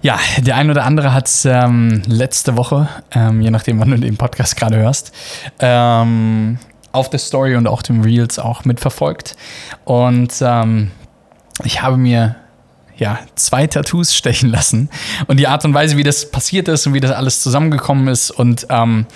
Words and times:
Ja, 0.00 0.18
der 0.38 0.56
ein 0.56 0.70
oder 0.70 0.84
andere 0.84 1.12
hat 1.12 1.28
ähm, 1.44 2.02
letzte 2.06 2.56
Woche, 2.56 2.88
ähm, 3.10 3.40
je 3.40 3.50
nachdem, 3.50 3.80
wann 3.80 3.90
du 3.90 3.98
den 3.98 4.16
Podcast 4.16 4.56
gerade 4.56 4.76
hörst, 4.76 5.12
ähm, 5.58 6.58
auf 6.92 7.10
der 7.10 7.18
Story 7.18 7.56
und 7.56 7.66
auch 7.66 7.82
dem 7.82 8.02
Reels 8.02 8.38
auch 8.38 8.64
mitverfolgt. 8.64 9.36
Und 9.84 10.34
ähm, 10.40 10.92
ich 11.64 11.82
habe 11.82 11.96
mir 11.96 12.36
ja, 12.98 13.18
zwei 13.36 13.66
Tattoos 13.66 14.14
stechen 14.14 14.50
lassen. 14.50 14.90
Und 15.26 15.38
die 15.38 15.46
Art 15.46 15.64
und 15.64 15.72
Weise, 15.72 15.96
wie 15.96 16.02
das 16.02 16.30
passiert 16.30 16.68
ist 16.68 16.86
und 16.86 16.94
wie 16.94 17.00
das 17.00 17.12
alles 17.12 17.42
zusammengekommen 17.42 18.08
ist 18.08 18.30
und 18.30 18.66
ähm, 18.70 19.06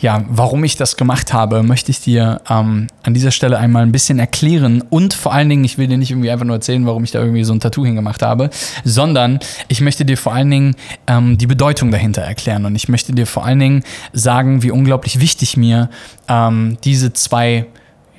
ja, 0.00 0.24
warum 0.28 0.62
ich 0.62 0.76
das 0.76 0.96
gemacht 0.96 1.32
habe, 1.32 1.62
möchte 1.62 1.90
ich 1.90 2.00
dir 2.00 2.40
ähm, 2.48 2.86
an 3.02 3.14
dieser 3.14 3.32
Stelle 3.32 3.58
einmal 3.58 3.82
ein 3.82 3.90
bisschen 3.90 4.18
erklären. 4.18 4.82
Und 4.90 5.12
vor 5.12 5.32
allen 5.32 5.48
Dingen, 5.48 5.64
ich 5.64 5.76
will 5.76 5.88
dir 5.88 5.98
nicht 5.98 6.10
irgendwie 6.10 6.30
einfach 6.30 6.46
nur 6.46 6.56
erzählen, 6.56 6.86
warum 6.86 7.02
ich 7.02 7.10
da 7.10 7.20
irgendwie 7.20 7.42
so 7.42 7.52
ein 7.52 7.60
Tattoo 7.60 7.84
hingemacht 7.84 8.22
habe, 8.22 8.50
sondern 8.84 9.40
ich 9.66 9.80
möchte 9.80 10.04
dir 10.04 10.16
vor 10.16 10.32
allen 10.32 10.50
Dingen 10.50 10.76
ähm, 11.08 11.36
die 11.36 11.46
Bedeutung 11.46 11.90
dahinter 11.90 12.22
erklären. 12.22 12.64
Und 12.64 12.76
ich 12.76 12.88
möchte 12.88 13.12
dir 13.12 13.26
vor 13.26 13.44
allen 13.44 13.58
Dingen 13.58 13.82
sagen, 14.12 14.62
wie 14.62 14.70
unglaublich 14.70 15.20
wichtig 15.20 15.56
mir 15.56 15.90
ähm, 16.28 16.78
diese 16.84 17.12
zwei 17.12 17.66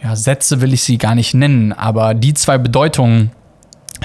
ja, 0.04 0.16
Sätze 0.16 0.62
will 0.62 0.74
ich 0.74 0.84
sie 0.84 0.98
gar 0.98 1.16
nicht 1.16 1.34
nennen, 1.34 1.72
aber 1.72 2.14
die 2.14 2.34
zwei 2.34 2.58
Bedeutungen 2.58 3.32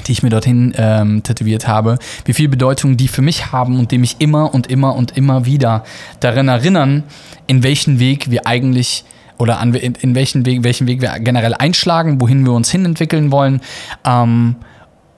die 0.06 0.12
ich 0.12 0.23
mir 0.23 0.31
dorthin 0.31 0.75
ähm, 0.77 1.23
tätowiert 1.23 1.69
habe, 1.69 1.98
wie 2.25 2.34
viel 2.34 2.48
Bedeutung 2.48 2.97
die 2.97 3.09
für 3.09 3.23
mich 3.23 3.53
haben 3.53 3.78
und 3.78 3.91
die 3.91 3.98
mich 3.98 4.17
immer 4.19 4.55
und 4.55 4.67
immer 4.67 4.95
und 4.95 5.17
immer 5.17 5.47
wieder 5.47 5.84
daran 6.20 6.48
erinnern, 6.48 7.05
in 7.47 7.62
welchen 7.62 7.98
Weg 7.98 8.31
wir 8.31 8.47
eigentlich 8.47 9.05
oder 9.39 9.59
an, 9.59 9.75
in, 9.75 9.95
in 9.95 10.14
welchen 10.14 10.47
Weg, 10.47 10.62
welchen 10.62 10.86
Weg 10.86 11.01
wir 11.01 11.19
generell 11.19 11.55
einschlagen, 11.55 12.20
wohin 12.20 12.45
wir 12.45 12.53
uns 12.53 12.70
hinentwickeln 12.70 13.33
wollen. 13.33 13.61
Ähm, 14.05 14.56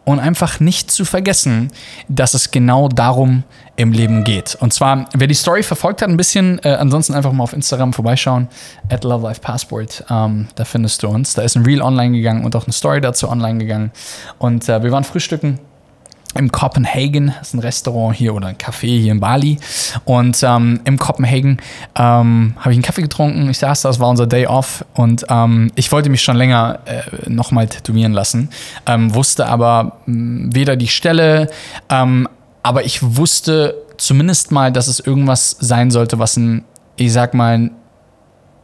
und 0.06 0.20
einfach 0.20 0.60
nicht 0.60 0.90
zu 0.90 1.04
vergessen, 1.04 1.72
dass 2.08 2.32
es 2.32 2.52
genau 2.52 2.88
darum 2.88 3.42
im 3.74 3.90
Leben 3.90 4.22
geht. 4.22 4.54
Und 4.54 4.72
zwar, 4.72 5.06
wer 5.12 5.26
die 5.26 5.34
Story 5.34 5.64
verfolgt 5.64 6.00
hat, 6.00 6.08
ein 6.08 6.16
bisschen, 6.16 6.60
äh, 6.62 6.68
ansonsten 6.68 7.12
einfach 7.12 7.32
mal 7.32 7.42
auf 7.42 7.52
Instagram 7.52 7.92
vorbeischauen, 7.92 8.48
at 8.88 9.02
Love 9.02 9.24
Life 9.24 9.40
Passport, 9.40 10.04
ähm, 10.08 10.46
da 10.54 10.64
findest 10.64 11.02
du 11.02 11.08
uns. 11.08 11.34
Da 11.34 11.42
ist 11.42 11.56
ein 11.56 11.64
Reel 11.64 11.82
online 11.82 12.16
gegangen 12.16 12.44
und 12.44 12.54
auch 12.54 12.64
eine 12.64 12.72
Story 12.72 13.00
dazu 13.00 13.28
online 13.28 13.58
gegangen. 13.58 13.90
Und 14.38 14.68
äh, 14.68 14.80
wir 14.82 14.92
waren 14.92 15.04
frühstücken 15.04 15.58
im 16.36 16.52
Copenhagen, 16.52 17.32
das 17.38 17.48
ist 17.48 17.54
ein 17.54 17.60
Restaurant 17.60 18.16
hier 18.16 18.34
oder 18.34 18.48
ein 18.48 18.56
Café 18.56 19.00
hier 19.00 19.12
in 19.12 19.20
Bali. 19.20 19.58
Und 20.04 20.42
ähm, 20.42 20.80
im 20.84 20.98
Copenhagen 20.98 21.58
ähm, 21.96 22.54
habe 22.58 22.70
ich 22.70 22.76
einen 22.76 22.82
Kaffee 22.82 23.02
getrunken. 23.02 23.48
Ich 23.50 23.58
saß 23.58 23.82
da, 23.82 23.88
das 23.88 24.00
war 24.00 24.08
unser 24.08 24.26
Day 24.26 24.46
Off 24.46 24.84
und 24.94 25.24
ähm, 25.28 25.70
ich 25.74 25.90
wollte 25.92 26.10
mich 26.10 26.22
schon 26.22 26.36
länger 26.36 26.80
äh, 26.84 27.28
nochmal 27.28 27.66
tätowieren 27.68 28.12
lassen. 28.12 28.50
Ähm, 28.86 29.14
wusste 29.14 29.46
aber 29.46 29.98
mh, 30.06 30.54
weder 30.54 30.76
die 30.76 30.88
Stelle, 30.88 31.50
ähm, 31.88 32.28
aber 32.62 32.84
ich 32.84 33.00
wusste 33.16 33.74
zumindest 33.96 34.52
mal, 34.52 34.72
dass 34.72 34.88
es 34.88 35.00
irgendwas 35.00 35.56
sein 35.60 35.90
sollte, 35.90 36.18
was 36.18 36.36
ein, 36.36 36.64
ich 36.96 37.12
sag 37.12 37.34
mal, 37.34 37.70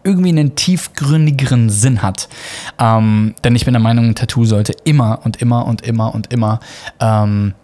irgendwie 0.04 0.30
einen 0.30 0.54
tiefgründigeren 0.54 1.70
Sinn 1.70 2.02
hat. 2.02 2.28
Ähm, 2.78 3.34
denn 3.44 3.54
ich 3.54 3.64
bin 3.64 3.74
der 3.74 3.80
Meinung, 3.80 4.06
ein 4.06 4.14
Tattoo 4.14 4.44
sollte 4.44 4.74
immer 4.84 5.20
und 5.24 5.40
immer 5.40 5.66
und 5.66 5.82
immer 5.82 6.14
und 6.14 6.32
immer 6.32 6.60
ähm, 7.00 7.54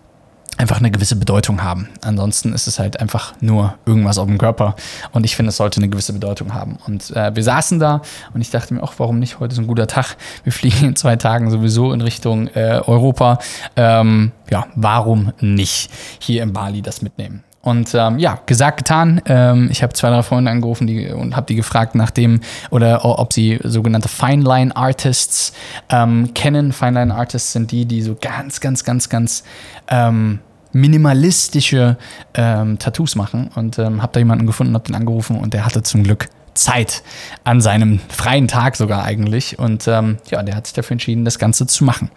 einfach 0.59 0.79
eine 0.79 0.91
gewisse 0.91 1.17
Bedeutung 1.17 1.63
haben. 1.63 1.89
Ansonsten 2.03 2.53
ist 2.53 2.67
es 2.67 2.79
halt 2.79 3.01
einfach 3.01 3.33
nur 3.41 3.75
irgendwas 3.87 4.19
auf 4.19 4.27
dem 4.27 4.39
Körper. 4.39 4.75
Und 5.13 5.25
ich 5.25 5.37
finde, 5.37 5.51
es 5.51 5.57
sollte 5.57 5.81
eine 5.81 5.89
gewisse 5.89 6.13
Bedeutung 6.13 6.53
haben. 6.53 6.79
Und 6.87 7.11
äh, 7.17 7.35
wir 7.35 7.43
saßen 7.43 7.79
da 7.79 8.03
und 8.35 8.41
ich 8.41 8.51
dachte 8.51 8.75
mir 8.75 8.83
auch, 8.83 8.95
warum 8.99 9.19
nicht? 9.19 9.41
Heute 9.41 9.53
ist 9.53 9.59
ein 9.59 9.67
guter 9.67 9.87
Tag. 9.87 10.17
Wir 10.45 10.53
fliegen 10.53 10.89
in 10.89 10.97
zwei 10.97 11.17
Tagen 11.17 11.51
sowieso 11.51 11.93
in 11.93 12.01
Richtung 12.01 12.49
äh, 12.49 12.83
Europa. 12.85 13.39
Ähm, 13.77 14.33
ja, 14.51 14.67
warum 14.75 15.33
nicht 15.41 15.91
hier 16.19 16.43
in 16.43 16.53
Bali 16.53 16.83
das 16.83 17.03
mitnehmen? 17.03 17.45
Und 17.61 17.95
ähm, 17.95 18.19
ja, 18.19 18.41
gesagt, 18.47 18.79
getan. 18.79 19.21
Ähm, 19.27 19.69
ich 19.71 19.83
habe 19.83 19.93
zwei, 19.93 20.09
drei 20.11 20.23
Freunde 20.23 20.51
angerufen 20.51 20.87
die, 20.87 21.09
und 21.09 21.37
habe 21.37 21.47
die 21.47 21.55
gefragt 21.55 21.95
nach 21.95 22.11
dem 22.11 22.41
oder 22.71 23.05
ob 23.05 23.33
sie 23.33 23.59
sogenannte 23.63 24.09
Fine 24.09 24.43
Line 24.43 24.75
Artists 24.75 25.53
ähm, 25.91 26.33
kennen. 26.35 26.73
Fine 26.73 26.93
Line 26.93 27.15
Artists 27.15 27.53
sind 27.53 27.71
die, 27.71 27.85
die 27.85 28.01
so 28.01 28.17
ganz, 28.19 28.61
ganz, 28.61 28.85
ganz, 28.85 29.09
ganz 29.09 29.45
ähm, 29.89 30.39
minimalistische 30.73 31.97
ähm, 32.34 32.79
Tattoos 32.79 33.17
machen. 33.17 33.51
Und 33.55 33.79
ähm, 33.79 34.03
habe 34.03 34.12
da 34.12 34.21
jemanden 34.21 34.47
gefunden, 34.47 34.75
habe 34.75 34.84
den 34.84 34.95
angerufen 34.95 35.37
und 35.37 35.55
der 35.55 35.65
hatte 35.65 35.83
zum 35.83 36.05
Glück 36.05 36.29
Zeit 36.55 37.03
an 37.45 37.61
seinem 37.61 38.01
freien 38.09 38.49
Tag 38.49 38.77
sogar 38.77 39.05
eigentlich. 39.05 39.59
Und 39.59 39.89
ähm, 39.89 40.19
ja, 40.31 40.43
der 40.43 40.57
hat 40.57 40.67
sich 40.67 40.75
dafür 40.75 40.93
entschieden, 40.93 41.25
das 41.25 41.39
Ganze 41.39 41.67
zu 41.67 41.84
machen. 41.84 42.11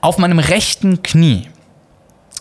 Auf 0.00 0.18
meinem 0.18 0.38
rechten 0.38 1.02
Knie, 1.02 1.48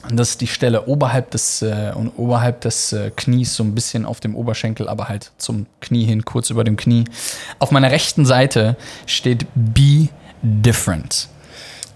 und 0.10 0.18
das 0.18 0.32
ist 0.32 0.42
die 0.42 0.48
Stelle 0.48 0.88
oberhalb 0.88 1.32
des, 1.32 1.62
äh, 1.62 1.94
oberhalb 2.18 2.62
des 2.62 2.92
äh, 2.92 3.12
Knies, 3.16 3.56
so 3.56 3.64
ein 3.64 3.74
bisschen 3.74 4.06
auf 4.06 4.20
dem 4.20 4.36
Oberschenkel, 4.36 4.90
aber 4.90 5.08
halt 5.08 5.32
zum 5.38 5.66
Knie 5.80 6.04
hin, 6.06 6.26
kurz 6.26 6.50
über 6.50 6.64
dem 6.64 6.76
Knie. 6.76 7.06
Auf 7.60 7.72
meiner 7.72 7.92
rechten 7.92 8.26
Seite 8.26 8.76
steht 9.06 9.46
Be 9.56 10.10
Different. 10.42 11.30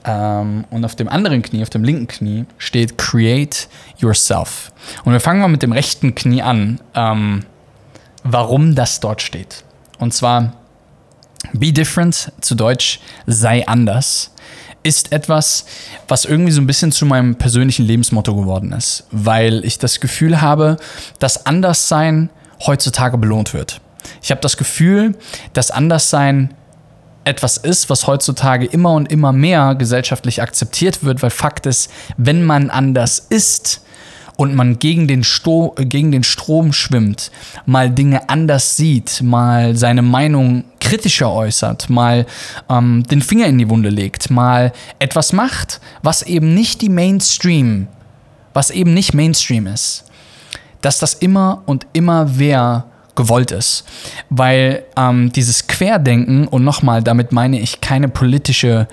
Ähm, 0.07 0.66
und 0.69 0.85
auf 0.85 0.95
dem 0.95 1.09
anderen 1.09 1.41
Knie, 1.41 1.62
auf 1.62 1.69
dem 1.69 1.84
linken 1.84 2.07
Knie, 2.07 2.45
steht 2.57 2.97
Create 2.97 3.68
Yourself. 3.97 4.72
Und 5.03 5.12
wir 5.12 5.19
fangen 5.19 5.41
mal 5.41 5.50
mit 5.50 5.62
dem 5.62 5.73
rechten 5.73 6.16
Knie 6.16 6.41
an, 6.41 6.79
ähm, 6.95 7.44
warum 8.23 8.73
das 8.73 9.00
dort 9.00 9.22
steht. 9.22 9.63
Und 10.00 10.13
zwar 10.13 10.53
Be 11.53 11.72
Different, 11.72 12.31
zu 12.41 12.56
Deutsch 12.56 13.00
sei 13.25 13.68
anders, 13.68 14.31
ist 14.84 15.12
etwas, 15.12 15.66
was 16.07 16.24
irgendwie 16.24 16.51
so 16.51 16.62
ein 16.62 16.68
bisschen 16.68 16.91
zu 16.91 17.06
meinem 17.06 17.35
persönlichen 17.35 17.85
Lebensmotto 17.85 18.35
geworden 18.35 18.72
ist, 18.72 19.06
weil 19.12 19.66
ich 19.66 19.78
das 19.79 20.00
Gefühl 20.00 20.41
habe, 20.41 20.78
dass 21.19 21.45
Anderssein 21.45 22.29
heutzutage 22.66 23.18
belohnt 23.18 23.53
wird. 23.53 23.81
Ich 24.22 24.31
habe 24.31 24.39
das 24.39 24.56
Gefühl, 24.56 25.18
dass 25.53 25.72
Anderssein 25.72 26.53
etwas 27.27 27.57
ist, 27.57 27.89
was 27.89 28.07
heutzutage 28.07 28.65
immer 28.65 28.93
und 28.93 29.11
immer 29.11 29.33
mehr 29.33 29.75
gesellschaftlich 29.75 30.41
akzeptiert 30.41 31.03
wird, 31.03 31.21
weil 31.21 31.29
Fakt 31.29 31.65
ist, 31.65 31.91
wenn 32.15 32.43
man 32.43 32.69
anders 32.69 33.19
ist 33.19 33.81
und 34.38 34.55
man 34.55 34.79
gegen 34.79 35.07
den, 35.07 35.23
Sto 35.23 35.75
gegen 35.77 36.11
den 36.11 36.23
Strom 36.23 36.71
schwimmt, 36.71 37.31
mal 37.65 37.89
Dinge 37.89 38.29
anders 38.29 38.77
sieht, 38.77 39.21
mal 39.21 39.75
seine 39.75 40.03
Meinung 40.03 40.63
kritischer 40.79 41.31
äußert, 41.31 41.89
mal 41.89 42.25
ähm, 42.69 43.03
den 43.03 43.21
Finger 43.21 43.47
in 43.47 43.57
die 43.57 43.69
Wunde 43.69 43.89
legt, 43.89 44.29
mal 44.29 44.71
etwas 44.99 45.33
macht, 45.33 45.81
was 46.03 46.21
eben 46.21 46.53
nicht 46.53 46.81
die 46.81 46.89
Mainstream, 46.89 47.88
was 48.53 48.69
eben 48.69 48.94
nicht 48.94 49.13
Mainstream 49.13 49.67
ist, 49.67 50.05
dass 50.81 50.99
das 50.99 51.15
immer 51.15 51.63
und 51.65 51.88
immer 51.94 52.38
wer 52.38 52.85
gewollt 53.17 53.51
ist. 53.51 53.83
Weil 54.29 54.83
ähm, 54.95 55.33
dieses 55.33 55.67
Querdenken, 55.67 56.47
und 56.47 56.63
nochmal, 56.63 57.03
damit 57.03 57.33
meine 57.33 57.59
ich 57.59 57.81
keine 57.81 58.07
politische, 58.07 58.88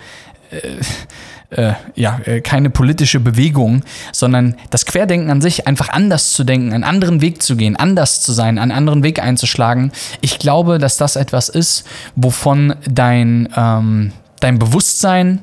äh, 0.51 1.61
äh, 1.63 1.75
ja, 1.95 2.19
äh, 2.25 2.41
keine 2.41 2.71
politische 2.71 3.21
Bewegung, 3.21 3.85
sondern 4.11 4.57
das 4.71 4.87
Querdenken 4.87 5.31
an 5.31 5.41
sich, 5.41 5.69
einfach 5.69 5.91
anders 5.91 6.33
zu 6.33 6.43
denken, 6.43 6.73
einen 6.73 6.83
anderen 6.83 7.21
Weg 7.21 7.41
zu 7.43 7.55
gehen, 7.55 7.77
anders 7.77 8.23
zu 8.23 8.33
sein, 8.33 8.59
einen 8.59 8.73
anderen 8.73 9.05
Weg 9.05 9.23
einzuschlagen. 9.23 9.93
Ich 10.21 10.41
glaube, 10.41 10.79
dass 10.79 10.97
das 10.97 11.15
etwas 11.15 11.49
ist, 11.49 11.87
wovon 12.17 12.75
dein, 12.91 13.49
ähm, 13.57 14.11
dein 14.41 14.59
Bewusstsein, 14.59 15.43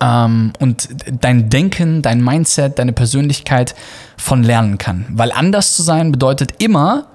ähm, 0.00 0.52
und 0.60 0.88
dein 1.20 1.50
Denken, 1.50 2.02
dein 2.02 2.22
Mindset, 2.22 2.78
deine 2.78 2.92
Persönlichkeit 2.92 3.74
von 4.16 4.42
lernen 4.42 4.78
kann. 4.78 5.06
Weil 5.10 5.32
anders 5.32 5.74
zu 5.74 5.82
sein 5.82 6.12
bedeutet 6.12 6.54
immer, 6.58 7.06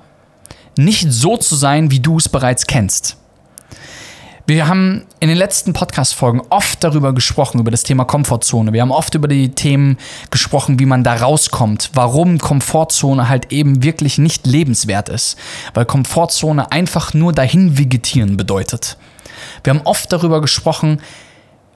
nicht 0.77 1.11
so 1.11 1.37
zu 1.37 1.55
sein, 1.55 1.91
wie 1.91 1.99
du 1.99 2.17
es 2.17 2.29
bereits 2.29 2.67
kennst. 2.67 3.17
Wir 4.47 4.67
haben 4.67 5.07
in 5.19 5.29
den 5.29 5.39
letzten 5.39 5.73
Podcast-Folgen 5.73 6.39
oft 6.51 6.83
darüber 6.83 7.13
gesprochen, 7.13 7.59
über 7.59 7.71
das 7.71 7.81
Thema 7.81 8.05
Komfortzone. 8.05 8.73
Wir 8.73 8.83
haben 8.83 8.91
oft 8.91 9.15
über 9.15 9.27
die 9.27 9.49
Themen 9.49 9.97
gesprochen, 10.29 10.77
wie 10.77 10.85
man 10.85 11.03
da 11.03 11.15
rauskommt, 11.15 11.89
warum 11.95 12.37
Komfortzone 12.37 13.27
halt 13.27 13.51
eben 13.51 13.81
wirklich 13.81 14.19
nicht 14.19 14.45
lebenswert 14.45 15.09
ist. 15.09 15.35
Weil 15.73 15.85
Komfortzone 15.85 16.71
einfach 16.71 17.15
nur 17.15 17.33
dahin 17.33 17.79
vegetieren 17.79 18.37
bedeutet. 18.37 18.97
Wir 19.63 19.73
haben 19.73 19.81
oft 19.83 20.13
darüber 20.13 20.41
gesprochen, 20.41 21.01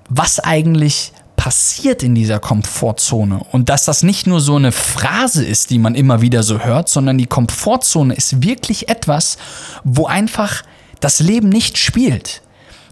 was 0.08 0.40
eigentlich 0.40 1.12
passiert 1.40 2.04
in 2.04 2.16
dieser 2.16 2.38
Komfortzone 2.40 3.40
und 3.54 3.70
dass 3.70 3.86
das 3.86 4.04
nicht 4.04 4.28
nur 4.28 4.42
so 4.42 4.58
eine 4.58 4.74
Phrase 4.74 5.46
ist, 5.46 5.70
die 5.70 5.80
man 5.80 5.96
immer 5.96 6.20
wieder 6.20 6.44
so 6.44 6.60
hört, 6.60 6.90
sondern 6.90 7.18
die 7.18 7.28
Komfortzone 7.28 8.14
ist 8.14 8.44
wirklich 8.44 8.90
etwas, 8.90 9.38
wo 9.86 10.06
einfach 10.06 10.64
das 11.00 11.22
Leben 11.22 11.48
nicht 11.48 11.78
spielt. 11.78 12.42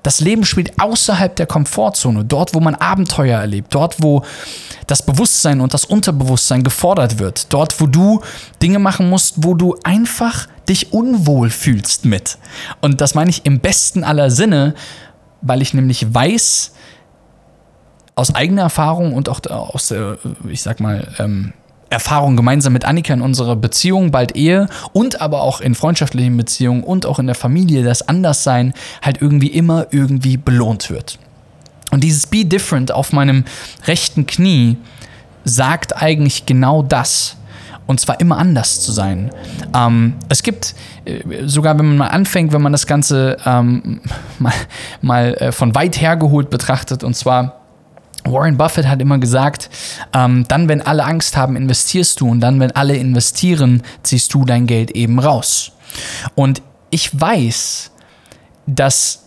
Das 0.01 0.21
Leben 0.21 0.45
spielt 0.45 0.79
außerhalb 0.79 1.35
der 1.35 1.45
Komfortzone, 1.45 2.23
dort, 2.23 2.53
wo 2.53 2.61
man 2.61 2.75
Abenteuer 2.75 3.38
erlebt, 3.38 3.75
dort, 3.75 4.01
wo 4.01 4.23
das 4.88 5.05
Bewusstsein 5.05 5.59
und 5.59 5.73
das 5.73 5.83
Unterbewusstsein 5.83 6.63
gefordert 6.63 7.19
wird, 7.19 7.51
dort, 7.51 7.81
wo 7.81 7.85
du 7.85 8.21
Dinge 8.61 8.79
machen 8.79 9.09
musst, 9.09 9.43
wo 9.43 9.55
du 9.55 9.75
einfach 9.83 10.47
dich 10.69 10.93
unwohl 10.93 11.50
fühlst 11.50 12.05
mit. 12.05 12.38
Und 12.79 13.01
das 13.01 13.13
meine 13.13 13.29
ich 13.29 13.45
im 13.45 13.59
besten 13.59 14.05
aller 14.05 14.31
Sinne, 14.31 14.73
weil 15.41 15.61
ich 15.61 15.73
nämlich 15.73 16.13
weiß, 16.13 16.71
aus 18.17 18.33
eigener 18.33 18.63
Erfahrung 18.63 19.13
und 19.13 19.29
auch 19.29 19.39
aus, 19.45 19.93
ich 20.49 20.61
sag 20.61 20.79
mal, 20.79 21.07
ähm, 21.19 21.53
Erfahrung 21.89 22.35
gemeinsam 22.35 22.73
mit 22.73 22.83
Annika 22.83 23.13
in 23.13 23.21
unserer 23.21 23.55
Beziehung, 23.55 24.11
bald 24.11 24.35
Ehe 24.35 24.67
und 24.91 25.21
aber 25.21 25.41
auch 25.41 25.61
in 25.61 25.75
freundschaftlichen 25.75 26.35
Beziehungen 26.35 26.83
und 26.83 27.05
auch 27.05 27.19
in 27.19 27.27
der 27.27 27.35
Familie, 27.35 27.83
das 27.83 28.07
Anderssein 28.07 28.73
halt 29.01 29.21
irgendwie 29.21 29.47
immer 29.47 29.87
irgendwie 29.91 30.35
belohnt 30.35 30.89
wird. 30.89 31.19
Und 31.91 32.03
dieses 32.03 32.27
Be 32.27 32.43
Different 32.43 32.91
auf 32.91 33.13
meinem 33.13 33.45
rechten 33.85 34.27
Knie 34.27 34.77
sagt 35.45 36.01
eigentlich 36.01 36.45
genau 36.45 36.83
das. 36.83 37.37
Und 37.85 38.01
zwar 38.01 38.19
immer 38.19 38.37
anders 38.37 38.81
zu 38.81 38.91
sein. 38.91 39.31
Ähm, 39.73 40.15
es 40.27 40.43
gibt, 40.43 40.75
äh, 41.05 41.21
sogar 41.45 41.79
wenn 41.79 41.87
man 41.87 41.97
mal 41.97 42.07
anfängt, 42.07 42.51
wenn 42.51 42.61
man 42.61 42.73
das 42.73 42.85
Ganze 42.85 43.37
ähm, 43.45 44.01
mal, 44.39 44.53
mal 45.01 45.33
äh, 45.35 45.51
von 45.53 45.73
weit 45.73 46.01
hergeholt 46.01 46.49
betrachtet, 46.49 47.05
und 47.05 47.15
zwar 47.15 47.61
Warren 48.25 48.57
Buffett 48.57 48.87
hat 48.87 49.01
immer 49.01 49.19
gesagt, 49.19 49.69
ähm, 50.13 50.45
dann, 50.47 50.67
wenn 50.67 50.81
alle 50.81 51.05
Angst 51.05 51.37
haben, 51.37 51.55
investierst 51.55 52.19
du 52.19 52.29
und 52.29 52.41
dann, 52.41 52.59
wenn 52.59 52.71
alle 52.71 52.95
investieren, 52.95 53.83
ziehst 54.03 54.33
du 54.33 54.45
dein 54.45 54.67
Geld 54.67 54.91
eben 54.91 55.19
raus. 55.19 55.71
Und 56.35 56.61
ich 56.89 57.19
weiß, 57.19 57.91
dass 58.65 59.23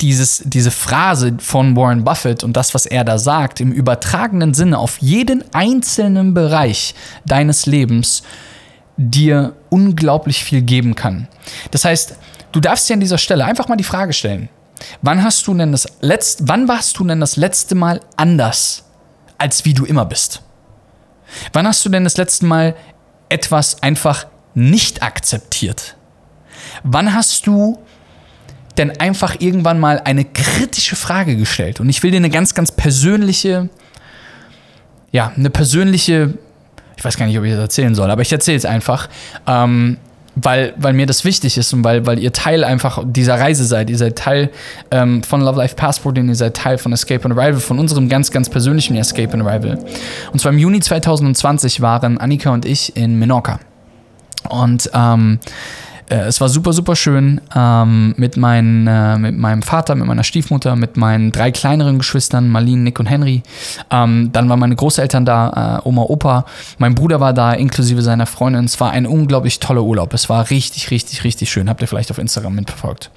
dieses, 0.00 0.42
diese 0.44 0.70
Phrase 0.70 1.36
von 1.40 1.76
Warren 1.76 2.04
Buffett 2.04 2.44
und 2.44 2.56
das, 2.56 2.72
was 2.72 2.86
er 2.86 3.04
da 3.04 3.18
sagt, 3.18 3.60
im 3.60 3.72
übertragenen 3.72 4.54
Sinne 4.54 4.78
auf 4.78 4.98
jeden 4.98 5.42
einzelnen 5.52 6.34
Bereich 6.34 6.94
deines 7.26 7.66
Lebens 7.66 8.22
dir 8.96 9.54
unglaublich 9.70 10.44
viel 10.44 10.62
geben 10.62 10.94
kann. 10.94 11.28
Das 11.70 11.84
heißt, 11.84 12.16
du 12.52 12.60
darfst 12.60 12.88
dir 12.88 12.94
an 12.94 13.00
dieser 13.00 13.18
Stelle 13.18 13.44
einfach 13.44 13.68
mal 13.68 13.76
die 13.76 13.84
Frage 13.84 14.12
stellen, 14.12 14.48
Wann 15.02 15.22
hast 15.22 15.46
du 15.46 15.54
denn 15.54 15.72
das 15.72 15.86
letzte, 16.00 16.48
wann 16.48 16.68
warst 16.68 16.98
du 16.98 17.04
denn 17.04 17.20
das 17.20 17.36
letzte 17.36 17.74
Mal 17.74 18.00
anders, 18.16 18.84
als 19.36 19.64
wie 19.64 19.74
du 19.74 19.84
immer 19.84 20.04
bist? 20.04 20.42
Wann 21.52 21.66
hast 21.66 21.84
du 21.84 21.88
denn 21.88 22.04
das 22.04 22.16
letzte 22.16 22.46
Mal 22.46 22.74
etwas 23.28 23.82
einfach 23.82 24.26
nicht 24.54 25.02
akzeptiert? 25.02 25.96
Wann 26.82 27.14
hast 27.14 27.46
du 27.46 27.78
denn 28.76 28.98
einfach 29.00 29.36
irgendwann 29.40 29.80
mal 29.80 30.00
eine 30.04 30.24
kritische 30.24 30.96
Frage 30.96 31.36
gestellt? 31.36 31.80
Und 31.80 31.88
ich 31.88 32.02
will 32.02 32.10
dir 32.10 32.18
eine 32.18 32.30
ganz, 32.30 32.54
ganz 32.54 32.72
persönliche, 32.72 33.68
ja, 35.10 35.32
eine 35.36 35.50
persönliche, 35.50 36.34
ich 36.96 37.04
weiß 37.04 37.16
gar 37.16 37.26
nicht, 37.26 37.38
ob 37.38 37.44
ich 37.44 37.52
das 37.52 37.60
erzählen 37.60 37.94
soll, 37.94 38.10
aber 38.10 38.22
ich 38.22 38.32
erzähle 38.32 38.56
es 38.56 38.64
einfach. 38.64 39.08
Ähm, 39.46 39.98
weil, 40.42 40.74
weil 40.76 40.92
mir 40.92 41.06
das 41.06 41.24
wichtig 41.24 41.58
ist 41.58 41.72
und 41.72 41.84
weil, 41.84 42.06
weil 42.06 42.18
ihr 42.18 42.32
Teil 42.32 42.64
einfach 42.64 43.02
dieser 43.04 43.38
Reise 43.38 43.64
seid. 43.64 43.90
Ihr 43.90 43.98
seid 43.98 44.16
Teil 44.16 44.50
ähm, 44.90 45.22
von 45.22 45.40
Love 45.40 45.58
Life 45.58 45.74
Passport 45.74 46.18
und 46.18 46.28
ihr 46.28 46.34
seid 46.34 46.54
Teil 46.54 46.78
von 46.78 46.92
Escape 46.92 47.24
and 47.24 47.38
Arrival, 47.38 47.60
von 47.60 47.78
unserem 47.78 48.08
ganz, 48.08 48.30
ganz 48.30 48.48
persönlichen 48.48 48.96
Escape 48.96 49.32
and 49.32 49.46
Arrival. 49.46 49.78
Und 50.32 50.40
zwar 50.40 50.52
im 50.52 50.58
Juni 50.58 50.80
2020 50.80 51.80
waren 51.80 52.18
Annika 52.18 52.50
und 52.50 52.64
ich 52.64 52.96
in 52.96 53.18
Menorca. 53.18 53.60
Und 54.48 54.90
ähm, 54.94 55.40
äh, 56.10 56.26
es 56.26 56.40
war 56.40 56.48
super, 56.48 56.72
super 56.72 56.96
schön 56.96 57.40
ähm, 57.54 58.14
mit, 58.16 58.36
mein, 58.36 58.86
äh, 58.86 59.18
mit 59.18 59.36
meinem 59.36 59.62
Vater, 59.62 59.94
mit 59.94 60.06
meiner 60.06 60.24
Stiefmutter, 60.24 60.76
mit 60.76 60.96
meinen 60.96 61.32
drei 61.32 61.50
kleineren 61.50 61.98
Geschwistern, 61.98 62.48
Marlene, 62.48 62.82
Nick 62.82 62.98
und 63.00 63.06
Henry. 63.06 63.42
Ähm, 63.90 64.30
dann 64.32 64.48
waren 64.48 64.58
meine 64.58 64.76
Großeltern 64.76 65.24
da, 65.24 65.80
äh, 65.84 65.88
Oma, 65.88 66.02
Opa. 66.02 66.44
Mein 66.78 66.94
Bruder 66.94 67.20
war 67.20 67.32
da, 67.32 67.52
inklusive 67.52 68.02
seiner 68.02 68.26
Freundin. 68.26 68.64
Es 68.64 68.80
war 68.80 68.90
ein 68.90 69.06
unglaublich 69.06 69.60
toller 69.60 69.82
Urlaub. 69.82 70.14
Es 70.14 70.28
war 70.28 70.50
richtig, 70.50 70.90
richtig, 70.90 71.24
richtig 71.24 71.50
schön. 71.50 71.68
Habt 71.68 71.82
ihr 71.82 71.88
vielleicht 71.88 72.10
auf 72.10 72.18
Instagram 72.18 72.54
mitverfolgt. 72.54 73.10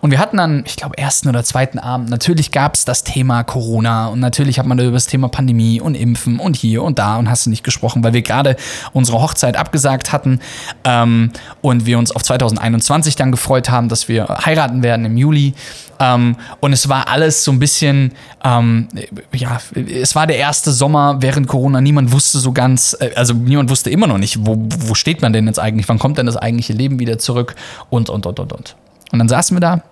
Und 0.00 0.10
wir 0.10 0.18
hatten 0.18 0.36
dann, 0.36 0.64
ich 0.66 0.76
glaube, 0.76 0.98
ersten 0.98 1.28
oder 1.28 1.44
zweiten 1.44 1.78
Abend, 1.78 2.10
natürlich 2.10 2.50
gab 2.50 2.74
es 2.74 2.84
das 2.84 3.04
Thema 3.04 3.44
Corona 3.44 4.08
und 4.08 4.20
natürlich 4.20 4.58
hat 4.58 4.66
man 4.66 4.78
über 4.78 4.92
das 4.92 5.06
Thema 5.06 5.28
Pandemie 5.28 5.80
und 5.80 5.94
Impfen 5.94 6.38
und 6.38 6.56
hier 6.56 6.82
und 6.82 6.98
da 6.98 7.16
und 7.16 7.30
hast 7.30 7.46
du 7.46 7.50
nicht 7.50 7.64
gesprochen, 7.64 8.04
weil 8.04 8.12
wir 8.12 8.22
gerade 8.22 8.56
unsere 8.92 9.20
Hochzeit 9.20 9.56
abgesagt 9.56 10.12
hatten 10.12 10.40
ähm, 10.84 11.30
und 11.62 11.86
wir 11.86 11.98
uns 11.98 12.10
auf 12.10 12.25
2021 12.26 13.16
dann 13.16 13.30
gefreut 13.30 13.70
haben, 13.70 13.88
dass 13.88 14.08
wir 14.08 14.26
heiraten 14.44 14.82
werden 14.82 15.04
im 15.06 15.16
Juli. 15.16 15.54
Ähm, 15.98 16.36
und 16.60 16.72
es 16.72 16.88
war 16.88 17.08
alles 17.08 17.42
so 17.42 17.52
ein 17.52 17.58
bisschen, 17.58 18.12
ähm, 18.44 18.88
ja, 19.32 19.58
es 19.74 20.14
war 20.14 20.26
der 20.26 20.36
erste 20.36 20.72
Sommer 20.72 21.16
während 21.20 21.48
Corona. 21.48 21.80
Niemand 21.80 22.12
wusste 22.12 22.38
so 22.38 22.52
ganz, 22.52 22.96
äh, 23.00 23.10
also 23.14 23.32
niemand 23.34 23.70
wusste 23.70 23.90
immer 23.90 24.06
noch 24.06 24.18
nicht, 24.18 24.44
wo, 24.44 24.56
wo 24.58 24.94
steht 24.94 25.22
man 25.22 25.32
denn 25.32 25.46
jetzt 25.46 25.58
eigentlich? 25.58 25.88
Wann 25.88 25.98
kommt 25.98 26.18
denn 26.18 26.26
das 26.26 26.36
eigentliche 26.36 26.74
Leben 26.74 26.98
wieder 26.98 27.18
zurück? 27.18 27.54
Und, 27.88 28.10
und, 28.10 28.26
und, 28.26 28.38
und, 28.38 28.52
und. 28.52 28.76
Und 29.12 29.18
dann 29.18 29.28
saßen 29.28 29.56
wir 29.56 29.60
da 29.60 29.82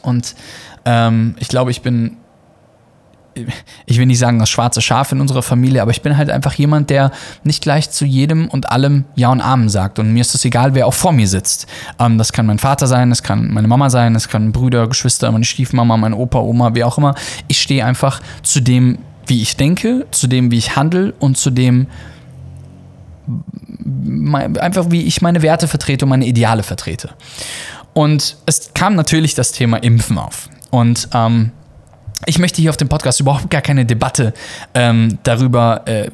und 0.00 0.34
ähm, 0.84 1.36
ich 1.38 1.48
glaube, 1.48 1.70
ich 1.70 1.82
bin 1.82 2.16
ich 3.86 3.98
will 3.98 4.06
nicht 4.06 4.18
sagen 4.18 4.38
das 4.38 4.50
schwarze 4.50 4.80
Schaf 4.80 5.12
in 5.12 5.20
unserer 5.20 5.42
Familie, 5.42 5.82
aber 5.82 5.90
ich 5.90 6.02
bin 6.02 6.16
halt 6.16 6.30
einfach 6.30 6.54
jemand, 6.54 6.90
der 6.90 7.10
nicht 7.44 7.62
gleich 7.62 7.90
zu 7.90 8.04
jedem 8.04 8.48
und 8.48 8.70
allem 8.70 9.04
Ja 9.14 9.30
und 9.30 9.40
Amen 9.40 9.68
sagt. 9.68 9.98
Und 9.98 10.12
mir 10.12 10.20
ist 10.20 10.34
es 10.34 10.44
egal, 10.44 10.74
wer 10.74 10.86
auch 10.86 10.94
vor 10.94 11.12
mir 11.12 11.28
sitzt. 11.28 11.66
Ähm, 11.98 12.18
das 12.18 12.32
kann 12.32 12.46
mein 12.46 12.58
Vater 12.58 12.86
sein, 12.86 13.10
das 13.10 13.22
kann 13.22 13.52
meine 13.52 13.68
Mama 13.68 13.90
sein, 13.90 14.14
das 14.14 14.28
kann 14.28 14.52
Brüder, 14.52 14.86
Geschwister, 14.86 15.30
meine 15.32 15.44
Stiefmama, 15.44 15.96
mein 15.96 16.14
Opa, 16.14 16.40
Oma, 16.40 16.74
wie 16.74 16.84
auch 16.84 16.98
immer. 16.98 17.14
Ich 17.48 17.60
stehe 17.60 17.84
einfach 17.84 18.20
zu 18.42 18.60
dem, 18.60 18.98
wie 19.26 19.42
ich 19.42 19.56
denke, 19.56 20.06
zu 20.10 20.26
dem, 20.26 20.50
wie 20.50 20.58
ich 20.58 20.76
handle 20.76 21.14
und 21.18 21.36
zu 21.38 21.50
dem, 21.50 21.86
einfach 24.58 24.86
wie 24.90 25.02
ich 25.02 25.22
meine 25.22 25.42
Werte 25.42 25.68
vertrete 25.68 26.04
und 26.04 26.10
meine 26.10 26.26
Ideale 26.26 26.62
vertrete. 26.62 27.10
Und 27.94 28.36
es 28.46 28.72
kam 28.74 28.94
natürlich 28.94 29.34
das 29.34 29.52
Thema 29.52 29.76
Impfen 29.76 30.18
auf. 30.18 30.48
Und 30.70 31.08
ähm, 31.12 31.52
ich 32.26 32.38
möchte 32.38 32.60
hier 32.60 32.70
auf 32.70 32.76
dem 32.76 32.88
Podcast 32.88 33.20
überhaupt 33.20 33.50
gar 33.50 33.62
keine 33.62 33.84
Debatte 33.84 34.32
ähm, 34.74 35.18
darüber 35.24 35.82
äh, 35.86 36.08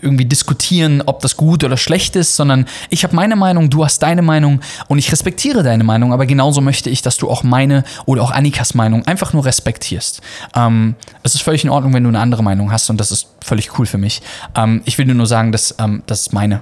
irgendwie 0.00 0.24
diskutieren, 0.24 1.02
ob 1.06 1.20
das 1.20 1.36
gut 1.36 1.64
oder 1.64 1.76
schlecht 1.76 2.14
ist, 2.14 2.36
sondern 2.36 2.66
ich 2.88 3.02
habe 3.02 3.16
meine 3.16 3.34
Meinung, 3.36 3.68
du 3.68 3.84
hast 3.84 4.02
deine 4.02 4.22
Meinung 4.22 4.60
und 4.88 4.98
ich 4.98 5.10
respektiere 5.10 5.62
deine 5.62 5.82
Meinung, 5.82 6.12
aber 6.12 6.26
genauso 6.26 6.60
möchte 6.60 6.88
ich, 6.88 7.02
dass 7.02 7.16
du 7.16 7.28
auch 7.28 7.42
meine 7.42 7.84
oder 8.06 8.22
auch 8.22 8.30
Annikas 8.30 8.74
Meinung 8.74 9.06
einfach 9.06 9.32
nur 9.32 9.44
respektierst. 9.44 10.20
Ähm, 10.54 10.94
es 11.22 11.34
ist 11.34 11.42
völlig 11.42 11.64
in 11.64 11.70
Ordnung, 11.70 11.94
wenn 11.94 12.04
du 12.04 12.08
eine 12.08 12.20
andere 12.20 12.42
Meinung 12.42 12.70
hast 12.70 12.88
und 12.90 12.98
das 12.98 13.10
ist 13.10 13.28
völlig 13.42 13.78
cool 13.78 13.86
für 13.86 13.98
mich. 13.98 14.22
Ähm, 14.54 14.82
ich 14.84 14.98
will 14.98 15.06
dir 15.06 15.14
nur 15.14 15.26
sagen, 15.26 15.50
dass 15.50 15.74
ähm, 15.78 16.02
das 16.06 16.20
ist 16.20 16.32
meine 16.32 16.60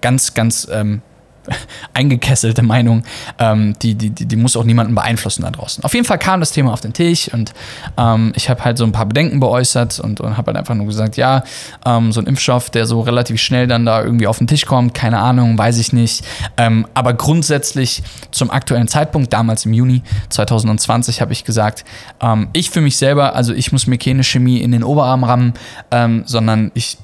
ganz, 0.00 0.34
ganz 0.34 0.66
ähm, 0.70 1.02
eingekesselte 1.94 2.62
Meinung, 2.62 3.04
ähm, 3.38 3.74
die, 3.82 3.94
die, 3.94 4.10
die, 4.10 4.26
die, 4.26 4.36
muss 4.36 4.56
auch 4.56 4.64
niemanden 4.64 4.94
beeinflussen 4.94 5.42
da 5.42 5.50
draußen. 5.50 5.84
Auf 5.84 5.94
jeden 5.94 6.06
Fall 6.06 6.18
kam 6.18 6.40
das 6.40 6.52
Thema 6.52 6.72
auf 6.72 6.80
den 6.80 6.92
Tisch 6.92 7.32
und 7.32 7.52
ähm, 7.96 8.32
ich 8.36 8.48
habe 8.48 8.64
halt 8.64 8.78
so 8.78 8.84
ein 8.84 8.92
paar 8.92 9.06
Bedenken 9.06 9.40
beäußert 9.40 10.00
und, 10.00 10.20
und 10.20 10.36
habe 10.36 10.48
halt 10.48 10.56
einfach 10.56 10.74
nur 10.74 10.86
gesagt, 10.86 11.16
ja, 11.16 11.44
ähm, 11.84 12.12
so 12.12 12.20
ein 12.20 12.26
Impfstoff, 12.26 12.70
der 12.70 12.86
so 12.86 13.00
relativ 13.00 13.40
schnell 13.40 13.66
dann 13.66 13.84
da 13.84 14.02
irgendwie 14.02 14.26
auf 14.26 14.38
den 14.38 14.46
Tisch 14.46 14.66
kommt, 14.66 14.94
keine 14.94 15.18
Ahnung, 15.18 15.56
weiß 15.58 15.78
ich 15.78 15.92
nicht. 15.92 16.24
Ähm, 16.56 16.86
aber 16.94 17.14
grundsätzlich 17.14 18.02
zum 18.30 18.50
aktuellen 18.50 18.88
Zeitpunkt, 18.88 19.32
damals 19.32 19.66
im 19.66 19.72
Juni 19.72 20.02
2020, 20.30 21.20
habe 21.20 21.32
ich 21.32 21.44
gesagt, 21.44 21.84
ähm, 22.20 22.48
ich 22.52 22.70
für 22.70 22.80
mich 22.80 22.96
selber, 22.96 23.34
also 23.34 23.52
ich 23.52 23.72
muss 23.72 23.86
mir 23.86 23.98
keine 23.98 24.24
Chemie 24.24 24.58
in 24.58 24.72
den 24.72 24.84
Oberarm 24.84 25.24
rammen, 25.24 25.54
ähm, 25.90 26.22
sondern 26.26 26.70
ich 26.74 26.98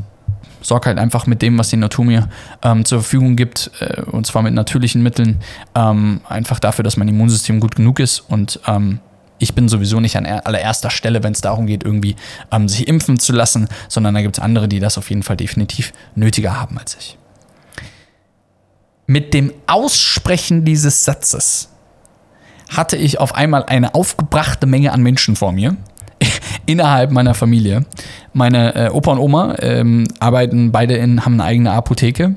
sorge 0.61 0.87
halt 0.87 0.99
einfach 0.99 1.27
mit 1.27 1.43
dem, 1.43 1.59
was 1.59 1.69
die 1.71 1.77
Natur 1.77 2.05
mir 2.05 2.29
ähm, 2.63 2.85
zur 2.85 3.01
Verfügung 3.01 3.37
gibt, 3.37 3.71
äh, 3.81 4.03
und 4.03 4.27
zwar 4.27 4.43
mit 4.43 4.55
natürlichen 4.55 5.03
Mitteln, 5.03 5.41
ähm, 5.75 6.21
einfach 6.29 6.59
dafür, 6.61 6.83
dass 6.83 6.97
mein 6.97 7.09
Immunsystem 7.09 7.61
gut 7.61 7.77
genug 7.77 8.01
ist 8.01 8.21
und 8.21 8.61
ähm, 8.67 9.01
ich 9.39 9.55
bin 9.55 9.69
sowieso 9.69 10.01
nicht 10.01 10.17
an 10.17 10.27
allererster 10.27 10.91
Stelle, 10.91 11.23
wenn 11.23 11.33
es 11.33 11.41
darum 11.41 11.67
geht, 11.67 11.85
irgendwie 11.85 12.17
ähm, 12.51 12.69
sich 12.69 12.89
impfen 12.89 13.19
zu 13.19 13.33
lassen, 13.33 13.69
sondern 13.89 14.15
da 14.15 14.23
gibt 14.23 14.37
es 14.37 14.43
andere, 14.43 14.69
die 14.69 14.81
das 14.81 14.99
auf 14.99 15.11
jeden 15.11 15.23
Fall 15.23 15.37
definitiv 15.37 15.93
nötiger 16.15 16.59
haben 16.59 16.79
als 16.79 16.97
ich. 16.99 17.19
Mit 19.07 19.33
dem 19.33 19.53
Aussprechen 19.67 20.65
dieses 20.65 21.05
Satzes 21.05 21.71
hatte 22.69 22.97
ich 22.97 23.21
auf 23.21 23.35
einmal 23.35 23.65
eine 23.65 23.95
aufgebrachte 23.95 24.67
Menge 24.67 24.93
an 24.93 25.03
Menschen 25.03 25.37
vor 25.37 25.53
mir, 25.53 25.77
innerhalb 26.67 27.11
meiner 27.11 27.35
Familie. 27.35 27.85
Meine 28.33 28.75
äh, 28.75 28.91
Opa 28.91 29.13
und 29.13 29.19
Oma 29.19 29.57
ähm, 29.61 30.05
arbeiten 30.21 30.73
beide 30.73 30.97
in, 30.97 31.25
haben 31.25 31.35
eine 31.35 31.45
eigene 31.45 31.73
Apotheke. 31.73 32.37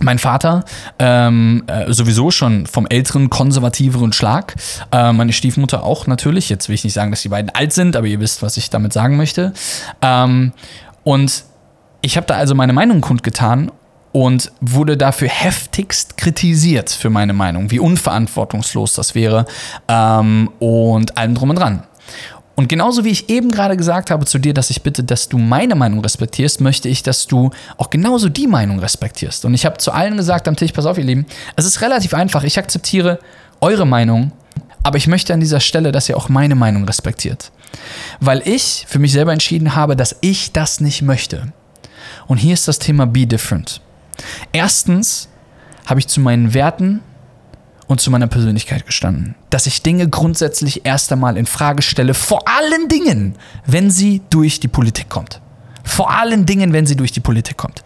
mein 0.00 0.18
Vater, 0.18 0.64
ähm, 0.98 1.64
äh, 1.66 1.92
sowieso 1.92 2.30
schon 2.30 2.66
vom 2.66 2.86
älteren, 2.86 3.30
konservativeren 3.30 4.12
Schlag. 4.12 4.54
Äh, 4.92 5.12
meine 5.12 5.32
Stiefmutter 5.32 5.82
auch 5.82 6.06
natürlich. 6.06 6.48
Jetzt 6.48 6.68
will 6.68 6.74
ich 6.74 6.84
nicht 6.84 6.92
sagen, 6.92 7.10
dass 7.10 7.22
die 7.22 7.28
beiden 7.28 7.50
alt 7.50 7.72
sind, 7.72 7.96
aber 7.96 8.06
ihr 8.06 8.20
wisst, 8.20 8.42
was 8.42 8.56
ich 8.56 8.70
damit 8.70 8.92
sagen 8.92 9.16
möchte. 9.16 9.52
Ähm, 10.02 10.52
und 11.02 11.44
ich 12.02 12.16
habe 12.16 12.26
da 12.26 12.34
also 12.34 12.54
meine 12.54 12.72
Meinung 12.72 13.00
kundgetan 13.00 13.70
und 14.12 14.50
wurde 14.60 14.96
dafür 14.96 15.28
heftigst 15.28 16.16
kritisiert 16.16 16.90
für 16.90 17.10
meine 17.10 17.32
Meinung, 17.32 17.70
wie 17.70 17.80
unverantwortungslos 17.80 18.94
das 18.94 19.14
wäre 19.14 19.44
ähm, 19.88 20.50
und 20.58 21.18
allem 21.18 21.34
drum 21.34 21.50
und 21.50 21.56
dran. 21.56 21.82
Und 22.56 22.70
genauso 22.70 23.04
wie 23.04 23.10
ich 23.10 23.28
eben 23.28 23.50
gerade 23.50 23.76
gesagt 23.76 24.10
habe 24.10 24.24
zu 24.24 24.38
dir, 24.38 24.54
dass 24.54 24.70
ich 24.70 24.82
bitte, 24.82 25.04
dass 25.04 25.28
du 25.28 25.36
meine 25.36 25.74
Meinung 25.74 26.00
respektierst, 26.00 26.62
möchte 26.62 26.88
ich, 26.88 27.02
dass 27.02 27.26
du 27.26 27.50
auch 27.76 27.90
genauso 27.90 28.30
die 28.30 28.46
Meinung 28.46 28.78
respektierst. 28.78 29.44
Und 29.44 29.52
ich 29.52 29.66
habe 29.66 29.76
zu 29.76 29.92
allen 29.92 30.16
gesagt 30.16 30.48
am 30.48 30.56
Tisch, 30.56 30.72
pass 30.72 30.86
auf, 30.86 30.96
ihr 30.96 31.04
Lieben, 31.04 31.26
es 31.54 31.66
ist 31.66 31.82
relativ 31.82 32.14
einfach. 32.14 32.42
Ich 32.44 32.58
akzeptiere 32.58 33.18
eure 33.60 33.86
Meinung, 33.86 34.32
aber 34.82 34.96
ich 34.96 35.06
möchte 35.06 35.34
an 35.34 35.40
dieser 35.40 35.60
Stelle, 35.60 35.92
dass 35.92 36.08
ihr 36.08 36.16
auch 36.16 36.30
meine 36.30 36.54
Meinung 36.54 36.84
respektiert. 36.84 37.52
Weil 38.20 38.40
ich 38.48 38.86
für 38.88 38.98
mich 38.98 39.12
selber 39.12 39.34
entschieden 39.34 39.76
habe, 39.76 39.94
dass 39.94 40.16
ich 40.22 40.52
das 40.52 40.80
nicht 40.80 41.02
möchte. 41.02 41.52
Und 42.26 42.38
hier 42.38 42.54
ist 42.54 42.68
das 42.68 42.78
Thema 42.78 43.06
Be 43.06 43.26
Different. 43.26 43.82
Erstens 44.52 45.28
habe 45.84 46.00
ich 46.00 46.08
zu 46.08 46.20
meinen 46.20 46.54
Werten 46.54 47.02
und 47.86 48.00
zu 48.00 48.10
meiner 48.10 48.26
Persönlichkeit 48.26 48.86
gestanden. 48.86 49.34
Dass 49.50 49.66
ich 49.66 49.82
Dinge 49.82 50.08
grundsätzlich 50.08 50.84
erst 50.84 51.12
einmal 51.12 51.36
in 51.36 51.46
Frage 51.46 51.82
stelle, 51.82 52.14
vor 52.14 52.42
allen 52.48 52.88
Dingen, 52.88 53.36
wenn 53.66 53.90
sie 53.90 54.22
durch 54.30 54.60
die 54.60 54.68
Politik 54.68 55.08
kommt. 55.08 55.40
Vor 55.84 56.10
allen 56.10 56.46
Dingen, 56.46 56.72
wenn 56.72 56.84
sie 56.84 56.96
durch 56.96 57.12
die 57.12 57.20
Politik 57.20 57.56
kommt. 57.56 57.82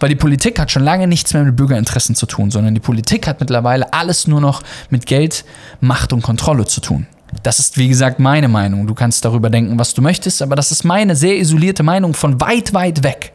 Weil 0.00 0.08
die 0.08 0.16
Politik 0.16 0.58
hat 0.58 0.70
schon 0.70 0.82
lange 0.82 1.06
nichts 1.06 1.34
mehr 1.34 1.44
mit 1.44 1.54
Bürgerinteressen 1.54 2.14
zu 2.14 2.26
tun, 2.26 2.50
sondern 2.50 2.74
die 2.74 2.80
Politik 2.80 3.26
hat 3.26 3.40
mittlerweile 3.40 3.92
alles 3.92 4.26
nur 4.26 4.40
noch 4.40 4.62
mit 4.88 5.04
Geld, 5.06 5.44
Macht 5.80 6.12
und 6.12 6.22
Kontrolle 6.22 6.64
zu 6.64 6.80
tun. 6.80 7.06
Das 7.42 7.58
ist, 7.58 7.78
wie 7.78 7.88
gesagt, 7.88 8.20
meine 8.20 8.48
Meinung. 8.48 8.86
Du 8.86 8.94
kannst 8.94 9.24
darüber 9.24 9.50
denken, 9.50 9.78
was 9.78 9.94
du 9.94 10.02
möchtest, 10.02 10.42
aber 10.42 10.56
das 10.56 10.70
ist 10.70 10.84
meine 10.84 11.14
sehr 11.14 11.36
isolierte 11.36 11.82
Meinung 11.82 12.14
von 12.14 12.40
weit, 12.40 12.74
weit 12.74 13.02
weg. 13.02 13.32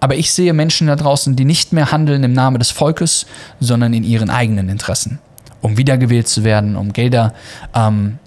Aber 0.00 0.16
ich 0.16 0.32
sehe 0.32 0.52
Menschen 0.52 0.86
da 0.86 0.96
draußen, 0.96 1.36
die 1.36 1.44
nicht 1.44 1.72
mehr 1.72 1.92
handeln 1.92 2.22
im 2.24 2.32
Namen 2.32 2.58
des 2.58 2.70
Volkes, 2.70 3.26
sondern 3.60 3.92
in 3.92 4.04
ihren 4.04 4.30
eigenen 4.30 4.68
Interessen. 4.68 5.18
Um 5.60 5.76
wiedergewählt 5.76 6.28
zu 6.28 6.44
werden, 6.44 6.76
um 6.76 6.92
Gelder 6.92 7.32
ähm, 7.74 8.18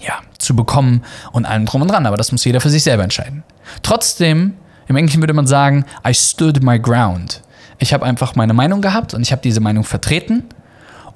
ja, 0.00 0.14
zu 0.38 0.54
bekommen 0.54 1.02
und 1.32 1.46
allem 1.46 1.66
drum 1.66 1.82
und 1.82 1.90
dran. 1.90 2.06
Aber 2.06 2.16
das 2.16 2.32
muss 2.32 2.44
jeder 2.44 2.60
für 2.60 2.70
sich 2.70 2.82
selber 2.82 3.02
entscheiden. 3.02 3.42
Trotzdem, 3.82 4.54
im 4.86 4.96
Englischen 4.96 5.22
würde 5.22 5.34
man 5.34 5.46
sagen, 5.46 5.84
I 6.06 6.12
stood 6.12 6.62
my 6.62 6.78
ground. 6.78 7.42
Ich 7.78 7.94
habe 7.94 8.04
einfach 8.04 8.34
meine 8.34 8.52
Meinung 8.52 8.82
gehabt 8.82 9.14
und 9.14 9.22
ich 9.22 9.32
habe 9.32 9.40
diese 9.42 9.60
Meinung 9.60 9.84
vertreten 9.84 10.44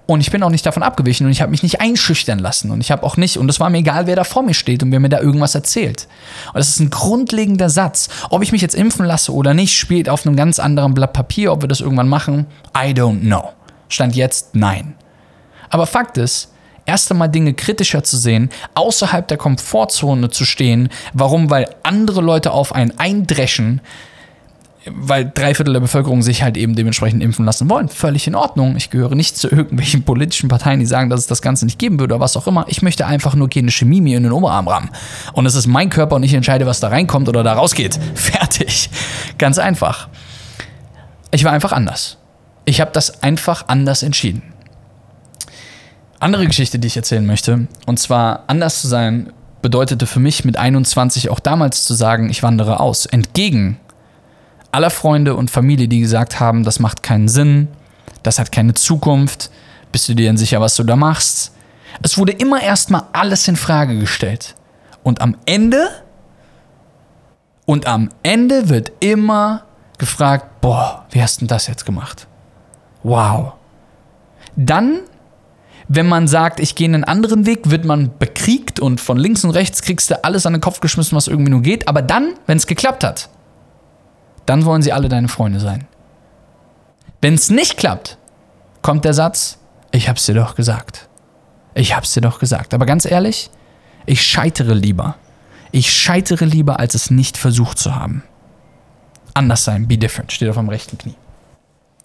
und 0.07 0.21
ich 0.21 0.31
bin 0.31 0.43
auch 0.43 0.51
nicht 0.51 0.67
davon 0.67 0.83
abgewichen 0.83 1.27
und 1.27 1.33
ich 1.33 1.41
habe 1.41 1.51
mich 1.51 1.63
nicht 1.63 1.81
einschüchtern 1.81 2.39
lassen. 2.39 2.71
Und 2.71 2.81
ich 2.81 2.91
habe 2.91 3.03
auch 3.05 3.17
nicht, 3.17 3.39
und 3.39 3.49
es 3.49 3.59
war 3.59 3.71
mir 3.71 3.79
egal, 3.79 4.07
wer 4.07 4.17
da 4.17 4.25
vor 4.25 4.43
mir 4.43 4.53
steht 4.53 4.83
und 4.83 4.93
wer 4.93 5.01
mir 5.01 5.09
da 5.09 5.21
irgendwas 5.21 5.55
erzählt. 5.55 6.09
Und 6.49 6.59
das 6.59 6.69
ist 6.69 6.81
ein 6.81 6.91
grundlegender 6.91 7.71
Satz. 7.71 8.09
Ob 8.29 8.43
ich 8.43 8.53
mich 8.53 8.61
jetzt 8.61 8.75
impfen 8.75 9.07
lasse 9.07 9.33
oder 9.33 9.55
nicht, 9.55 9.77
spielt 9.77 10.11
auf 10.11 10.27
einem 10.27 10.37
ganz 10.37 10.59
anderen 10.59 10.93
Blatt 10.93 11.15
Papier. 11.15 11.53
Ob 11.53 11.63
wir 11.63 11.69
das 11.69 11.81
irgendwann 11.81 12.09
machen, 12.09 12.47
I 12.77 12.91
don't 12.91 13.21
know. 13.21 13.53
Stand 13.89 14.15
jetzt 14.15 14.55
nein. 14.55 14.95
Aber 15.71 15.87
Fakt 15.87 16.19
ist, 16.19 16.53
erst 16.85 17.11
einmal 17.11 17.31
Dinge 17.31 17.55
kritischer 17.55 18.05
zu 18.05 18.19
sehen, 18.19 18.51
außerhalb 18.75 19.27
der 19.27 19.39
Komfortzone 19.39 20.29
zu 20.29 20.45
stehen. 20.45 20.91
Warum? 21.15 21.49
Weil 21.49 21.75
andere 21.83 22.21
Leute 22.21 22.53
auf 22.53 22.75
einen 22.75 22.99
eindreschen, 22.99 23.81
weil 24.91 25.31
drei 25.33 25.55
Viertel 25.55 25.73
der 25.73 25.81
Bevölkerung 25.81 26.23
sich 26.23 26.43
halt 26.43 26.57
eben 26.57 26.75
dementsprechend 26.75 27.23
impfen 27.23 27.45
lassen 27.45 27.71
wollen. 27.71 27.89
Völlig 27.89 28.27
in 28.27 28.35
Ordnung. 28.35 28.77
Ich 28.77 28.91
gehöre 28.91 29.15
nicht 29.15 29.37
zu 29.37 29.49
irgendwelchen 29.49 30.03
politischen 30.05 30.49
Parteien, 30.49 30.81
die 30.81 30.87
sagen, 30.87 31.11
dass 31.11 31.21
es 31.21 31.27
das 31.27 31.43
Ganze 31.43 31.65
nicht 31.65 31.79
geben 31.79 31.99
würde 31.99 32.15
oder 32.15 32.21
was 32.21 32.37
auch 32.37 32.47
immer. 32.47 32.67
Ich 32.69 32.83
möchte 32.83 33.07
einfach 33.07 33.35
nur 33.35 33.49
keine 33.49 33.71
Chemie 33.71 34.01
mir 34.01 34.17
in 34.17 34.25
den 34.25 34.33
Oberarm 34.33 34.69
rammen. 34.69 34.91
Und 35.33 35.47
es 35.47 35.55
ist 35.55 35.67
mein 35.67 35.91
Körper 35.91 36.17
und 36.17 36.23
ich 36.23 36.35
entscheide, 36.35 36.67
was 36.67 36.81
da 36.81 36.89
reinkommt 36.89 37.29
oder 37.29 37.43
da 37.43 37.55
rausgeht. 37.55 37.99
Fertig. 38.15 38.91
Ganz 39.39 39.59
einfach. 39.59 40.09
Ich 41.31 41.45
war 41.45 41.53
einfach 41.53 41.73
anders. 41.73 42.19
Ich 42.67 42.81
habe 42.81 42.91
das 42.93 43.23
einfach 43.23 43.69
anders 43.69 44.03
entschieden. 44.03 44.43
Andere 46.21 46.47
Geschichte, 46.47 46.79
die 46.79 46.87
ich 46.87 46.97
erzählen 46.97 47.27
möchte, 47.27 47.67
und 47.87 47.99
zwar 47.99 48.45
anders 48.47 48.81
zu 48.81 48.89
sein, 48.89 49.33
bedeutete 49.61 50.07
für 50.07 50.21
mich 50.21 50.45
mit 50.45 50.57
21 50.57 51.31
auch 51.31 51.41
damals 51.41 51.85
zu 51.85 51.95
sagen, 51.95 52.31
ich 52.31 52.43
wandere 52.43 52.81
aus. 52.81 53.07
Entgegen 53.07 53.79
aller 54.75 54.91
Freunde 54.91 55.37
und 55.37 55.51
Familie, 55.51 55.89
die 55.89 56.01
gesagt 56.01 56.41
haben, 56.41 56.65
das 56.65 56.81
macht 56.81 57.03
keinen 57.03 57.29
Sinn, 57.29 57.69
das 58.23 58.39
hat 58.39 58.53
keine 58.53 58.75
Zukunft, 58.75 59.51
bist 59.93 60.09
du 60.09 60.15
dir 60.15 60.27
denn 60.27 60.37
sicher, 60.37 60.61
was 60.61 60.75
du 60.75 60.83
da 60.83 60.97
machst? 60.97 61.53
Es 62.03 62.19
wurde 62.19 62.33
immer 62.33 62.61
erstmal 62.61 63.05
alles 63.13 63.47
in 63.47 63.55
Frage 63.55 63.99
gestellt. 63.99 64.57
Und 65.05 65.21
am 65.21 65.37
Ende, 65.47 65.89
und 67.67 67.87
am 67.87 68.09
Ende 68.25 68.69
wird 68.69 68.91
immer 68.99 69.65
gefragt, 69.99 70.61
boah, 70.61 71.07
wie 71.11 71.23
hast 71.23 71.41
du 71.41 71.47
das 71.47 71.69
jetzt 71.69 71.87
gemacht? 71.87 72.27
Wow. 73.05 73.53
Dann, 74.57 75.01
wenn 75.87 76.09
man 76.09 76.27
sagt, 76.27 76.59
ich 76.59 76.75
gehe 76.75 76.89
einen 76.89 77.05
anderen 77.05 77.47
Weg, 77.47 77.71
wird 77.71 77.85
man 77.85 78.11
bekriegt 78.19 78.81
und 78.81 79.01
von 79.01 79.19
links 79.19 79.45
und 79.45 79.51
rechts 79.51 79.83
kriegst 79.83 80.11
du 80.11 80.25
alles 80.25 80.47
an 80.47 80.55
den 80.55 80.61
Kopf 80.61 80.81
geschmissen, 80.81 81.15
was 81.15 81.29
irgendwie 81.29 81.53
nur 81.53 81.63
geht. 81.63 81.87
Aber 81.87 82.03
dann, 82.03 82.35
wenn 82.47 82.57
es 82.57 82.67
geklappt 82.67 83.05
hat, 83.05 83.29
dann 84.47 84.65
wollen 84.65 84.83
sie 84.83 84.93
alle 84.93 85.09
deine 85.09 85.29
Freunde 85.29 85.61
sein. 85.61 85.87
Wenn 87.21 87.35
es 87.35 87.51
nicht 87.51 87.77
klappt, 87.77 88.19
kommt 88.83 89.05
der 89.05 89.15
Satz, 89.15 89.59
ich 89.93 90.09
hab's 90.09 90.27
dir 90.27 90.35
doch 90.35 90.55
gesagt. 90.55 91.09
Ich 91.75 91.97
hab's 91.97 92.13
dir 92.13 92.21
doch 92.21 92.39
gesagt. 92.39 92.75
Aber 92.75 92.87
ganz 92.87 93.05
ehrlich, 93.05 93.51
ich 94.07 94.23
scheitere 94.23 94.75
lieber. 94.75 95.17
Ich 95.73 95.93
scheitere 95.93 96.45
lieber, 96.45 96.79
als 96.79 96.95
es 96.95 97.11
nicht 97.11 97.37
versucht 97.37 97.79
zu 97.79 97.95
haben. 97.97 98.23
Anders 99.33 99.65
sein, 99.65 99.89
be 99.89 99.99
different, 99.99 100.33
steht 100.33 100.49
auf 100.49 100.57
dem 100.57 100.69
rechten 100.69 100.99
Knie. 100.99 101.17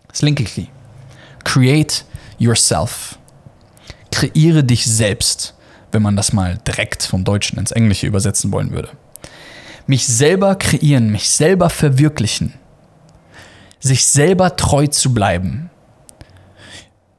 Das 0.07 0.21
linke 0.21 0.43
Knie. 0.43 0.69
Create 1.43 2.05
yourself. 2.39 3.19
Kreiere 4.11 4.63
dich 4.63 4.85
selbst, 4.85 5.53
wenn 5.91 6.01
man 6.01 6.15
das 6.15 6.33
mal 6.33 6.57
direkt 6.65 7.03
vom 7.03 7.23
Deutschen 7.23 7.59
ins 7.59 7.71
Englische 7.71 8.07
übersetzen 8.07 8.51
wollen 8.51 8.71
würde 8.71 8.89
mich 9.89 10.05
selber 10.05 10.53
kreieren, 10.53 11.09
mich 11.09 11.31
selber 11.31 11.71
verwirklichen, 11.71 12.53
sich 13.79 14.05
selber 14.05 14.55
treu 14.55 14.85
zu 14.85 15.15
bleiben. 15.15 15.71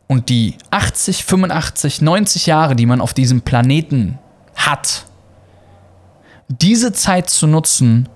Und 0.06 0.28
die 0.28 0.56
80, 0.70 1.24
85, 1.24 2.00
90 2.00 2.46
Jahre, 2.46 2.76
die 2.76 2.86
man 2.86 3.00
auf 3.00 3.12
diesem 3.12 3.42
Planeten 3.42 4.20
hat, 4.54 5.04
diese 6.46 6.92
Zeit 6.92 7.28
zu 7.28 7.48
nutzen, 7.48 8.08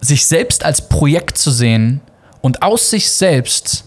sich 0.00 0.26
selbst 0.26 0.64
als 0.64 0.88
Projekt 0.88 1.36
zu 1.36 1.50
sehen 1.50 2.00
und 2.40 2.62
aus 2.62 2.88
sich 2.88 3.10
selbst 3.10 3.84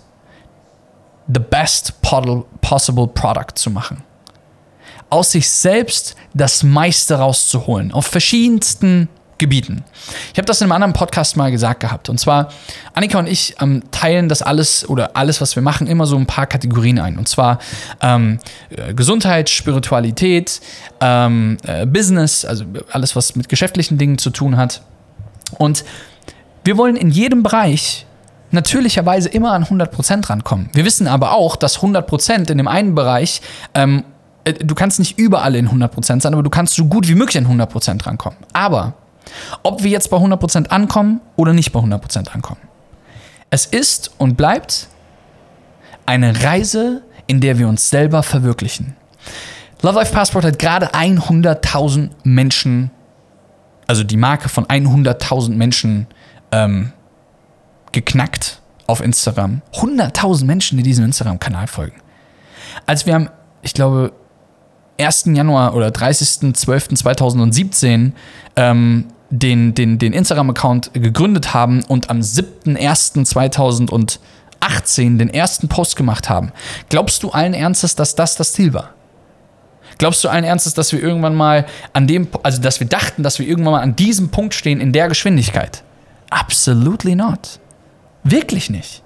the 1.28 1.40
best 1.40 2.00
possible 2.04 3.08
product 3.08 3.56
zu 3.56 3.72
machen. 3.72 4.04
Aus 5.10 5.32
sich 5.32 5.50
selbst 5.50 6.16
das 6.36 6.62
meiste 6.62 7.16
rauszuholen. 7.16 7.92
Auf 7.92 8.06
verschiedensten 8.06 9.10
Gebieten. 9.40 9.84
Ich 10.32 10.38
habe 10.38 10.46
das 10.46 10.62
in 10.62 10.66
einem 10.66 10.74
anderen 10.74 10.94
Podcast 10.94 11.36
mal 11.38 11.52
gesagt 11.52 11.80
gehabt. 11.80 12.10
Und 12.10 12.20
zwar, 12.20 12.50
Annika 12.94 13.18
und 13.18 13.28
ich 13.28 13.56
ähm, 13.60 13.84
teilen 13.92 14.30
das 14.30 14.42
alles 14.42 14.88
oder 14.88 15.16
alles, 15.16 15.42
was 15.42 15.56
wir 15.56 15.64
machen, 15.64 15.88
immer 15.88 16.06
so 16.06 16.18
ein 16.18 16.28
paar 16.28 16.46
Kategorien 16.46 17.00
ein. 17.00 17.18
Und 17.18 17.28
zwar 17.28 17.60
ähm, 18.02 18.40
äh, 18.70 18.94
Gesundheit, 18.94 19.50
Spiritualität, 19.50 20.62
ähm, 21.02 21.58
äh, 21.66 21.86
Business, 21.86 22.46
also 22.46 22.66
alles, 22.92 23.16
was 23.16 23.36
mit 23.36 23.50
geschäftlichen 23.50 23.98
Dingen 23.98 24.18
zu 24.18 24.30
tun 24.30 24.58
hat. 24.58 24.82
Und 25.58 25.84
wir 26.64 26.78
wollen 26.78 26.96
in 26.96 27.10
jedem 27.10 27.42
Bereich 27.42 28.06
natürlicherweise 28.52 29.30
immer 29.30 29.54
an 29.54 29.66
100% 29.66 30.30
rankommen. 30.30 30.70
Wir 30.74 30.86
wissen 30.86 31.08
aber 31.08 31.34
auch, 31.34 31.56
dass 31.56 31.80
100% 31.80 32.52
in 32.52 32.58
dem 32.58 32.68
einen 32.68 32.96
Bereich 32.96 33.42
ähm, 33.74 34.04
äh, 34.44 34.54
du 34.54 34.76
kannst 34.76 35.00
nicht 35.00 35.18
überall 35.18 35.56
in 35.56 35.70
100% 35.70 36.22
sein, 36.22 36.34
aber 36.34 36.44
du 36.44 36.50
kannst 36.50 36.76
so 36.76 36.86
gut 36.86 37.08
wie 37.08 37.16
möglich 37.16 37.38
an 37.38 37.48
100% 37.48 38.06
rankommen. 38.06 38.38
Aber 38.54 38.94
ob 39.64 39.84
wir 39.84 39.90
jetzt 39.90 40.10
bei 40.10 40.18
100% 40.18 40.68
ankommen 40.68 41.22
oder 41.36 41.54
nicht 41.54 41.72
bei 41.72 41.80
100% 41.80 42.30
ankommen. 42.30 42.62
Es 43.50 43.66
ist 43.66 44.12
und 44.18 44.38
bleibt 44.38 44.88
eine 46.06 46.44
Reise, 46.44 47.02
in 47.28 47.42
der 47.42 47.60
wir 47.60 47.68
uns 47.68 47.90
selber 47.90 48.24
verwirklichen. 48.24 48.96
Love 49.82 50.00
Life 50.00 50.14
Passport 50.14 50.46
hat 50.46 50.60
gerade 50.60 50.94
100.000 50.94 52.10
Menschen, 52.24 52.92
also 53.88 54.04
die 54.04 54.18
Marke 54.18 54.50
von 54.50 54.66
100.000 54.66 55.56
Menschen 55.56 56.08
ähm, 56.52 56.92
geknackt 57.92 58.62
auf 58.88 59.02
Instagram. 59.02 59.62
100.000 59.74 60.46
Menschen, 60.46 60.78
die 60.78 60.84
diesem 60.84 61.06
Instagram-Kanal 61.06 61.68
folgen. 61.68 62.02
Als 62.86 63.06
wir 63.06 63.16
am, 63.16 63.30
ich 63.62 63.74
glaube, 63.74 64.12
1. 65.00 65.26
Januar 65.28 65.76
oder 65.76 65.90
30.12.2017 65.90 68.14
ähm, 68.56 69.06
den, 69.30 69.76
den, 69.76 70.00
den 70.00 70.14
Instagram-Account 70.14 70.92
gegründet 70.94 71.54
haben 71.54 71.84
und 71.84 72.10
am 72.10 72.20
7.1.2018 72.20 74.20
18 74.60 75.18
den 75.18 75.30
ersten 75.30 75.68
Post 75.68 75.96
gemacht 75.96 76.30
haben, 76.30 76.52
glaubst 76.90 77.24
du 77.24 77.30
allen 77.30 77.54
Ernstes, 77.54 77.96
dass 77.96 78.16
das 78.16 78.36
das 78.36 78.54
Ziel 78.54 78.74
war? 78.74 78.92
Glaubst 79.98 80.24
du 80.24 80.30
allen 80.30 80.44
Ernstes, 80.44 80.74
dass 80.74 80.92
wir 80.92 81.02
irgendwann 81.02 81.36
mal 81.36 81.66
an 81.94 82.08
dem, 82.08 82.28
also 82.44 82.62
dass 82.62 82.80
wir 82.80 82.88
dachten, 82.88 83.24
dass 83.24 83.40
wir 83.40 83.48
irgendwann 83.48 83.74
mal 83.74 83.82
an 83.82 83.96
diesem 83.96 84.30
Punkt 84.30 84.54
stehen 84.54 84.80
in 84.80 84.94
der 84.94 85.10
Geschwindigkeit? 85.10 85.84
Absolutely 86.30 87.16
not. 87.16 87.60
Wirklich 88.24 88.70
nicht. 88.70 89.04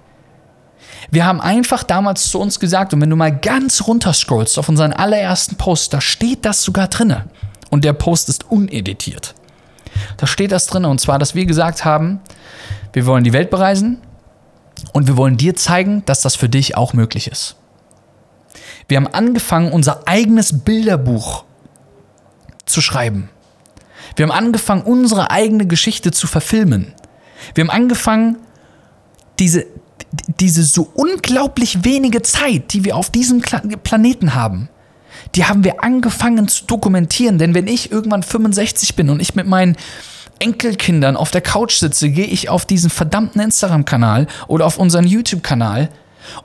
Wir 1.09 1.25
haben 1.25 1.41
einfach 1.41 1.83
damals 1.83 2.29
zu 2.29 2.39
uns 2.39 2.59
gesagt, 2.59 2.93
und 2.93 3.01
wenn 3.01 3.09
du 3.09 3.15
mal 3.15 3.35
ganz 3.35 3.87
runter 3.87 4.13
scrollst 4.13 4.59
auf 4.59 4.69
unseren 4.69 4.93
allerersten 4.93 5.55
Post, 5.55 5.93
da 5.93 6.01
steht 6.01 6.45
das 6.45 6.63
sogar 6.63 6.87
drinne. 6.87 7.25
Und 7.69 7.83
der 7.83 7.93
Post 7.93 8.29
ist 8.29 8.49
uneditiert. 8.51 9.33
Da 10.23 10.27
steht 10.27 10.53
das 10.53 10.67
drinne, 10.67 10.87
und 10.87 11.01
zwar, 11.01 11.19
dass 11.19 11.35
wir 11.35 11.45
gesagt 11.45 11.83
haben, 11.83 12.21
wir 12.93 13.05
wollen 13.05 13.25
die 13.25 13.33
Welt 13.33 13.49
bereisen 13.49 13.97
und 14.93 15.05
wir 15.07 15.17
wollen 15.17 15.35
dir 15.35 15.53
zeigen, 15.53 16.01
dass 16.05 16.21
das 16.21 16.37
für 16.37 16.47
dich 16.47 16.77
auch 16.77 16.93
möglich 16.93 17.27
ist. 17.27 17.57
Wir 18.87 18.95
haben 18.95 19.07
angefangen, 19.07 19.73
unser 19.73 20.07
eigenes 20.07 20.63
Bilderbuch 20.63 21.43
zu 22.63 22.79
schreiben. 22.79 23.31
Wir 24.15 24.23
haben 24.23 24.31
angefangen, 24.31 24.83
unsere 24.83 25.29
eigene 25.29 25.67
Geschichte 25.67 26.11
zu 26.11 26.25
verfilmen. 26.25 26.93
Wir 27.53 27.65
haben 27.65 27.71
angefangen, 27.71 28.37
diese, 29.39 29.65
diese 30.39 30.63
so 30.63 30.89
unglaublich 30.93 31.83
wenige 31.83 32.21
Zeit, 32.21 32.71
die 32.71 32.85
wir 32.85 32.95
auf 32.95 33.09
diesem 33.09 33.41
Planeten 33.41 34.35
haben, 34.35 34.69
die 35.35 35.45
haben 35.45 35.63
wir 35.63 35.83
angefangen 35.83 36.47
zu 36.47 36.65
dokumentieren. 36.65 37.37
Denn 37.37 37.53
wenn 37.53 37.67
ich 37.67 37.91
irgendwann 37.91 38.23
65 38.23 38.95
bin 38.95 39.09
und 39.09 39.19
ich 39.19 39.35
mit 39.35 39.47
meinen 39.47 39.75
Enkelkindern 40.43 41.15
auf 41.15 41.31
der 41.31 41.39
Couch 41.39 41.77
sitze, 41.77 42.09
gehe 42.09 42.25
ich 42.25 42.49
auf 42.49 42.65
diesen 42.65 42.89
verdammten 42.89 43.39
Instagram-Kanal 43.41 44.27
oder 44.47 44.65
auf 44.65 44.77
unseren 44.77 45.07
YouTube-Kanal 45.07 45.87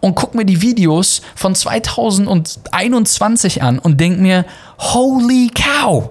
und 0.00 0.14
gucke 0.14 0.36
mir 0.36 0.44
die 0.44 0.62
Videos 0.62 1.20
von 1.34 1.56
2021 1.56 3.60
an 3.60 3.80
und 3.80 4.00
denke 4.00 4.20
mir, 4.20 4.44
holy 4.78 5.50
cow, 5.52 6.10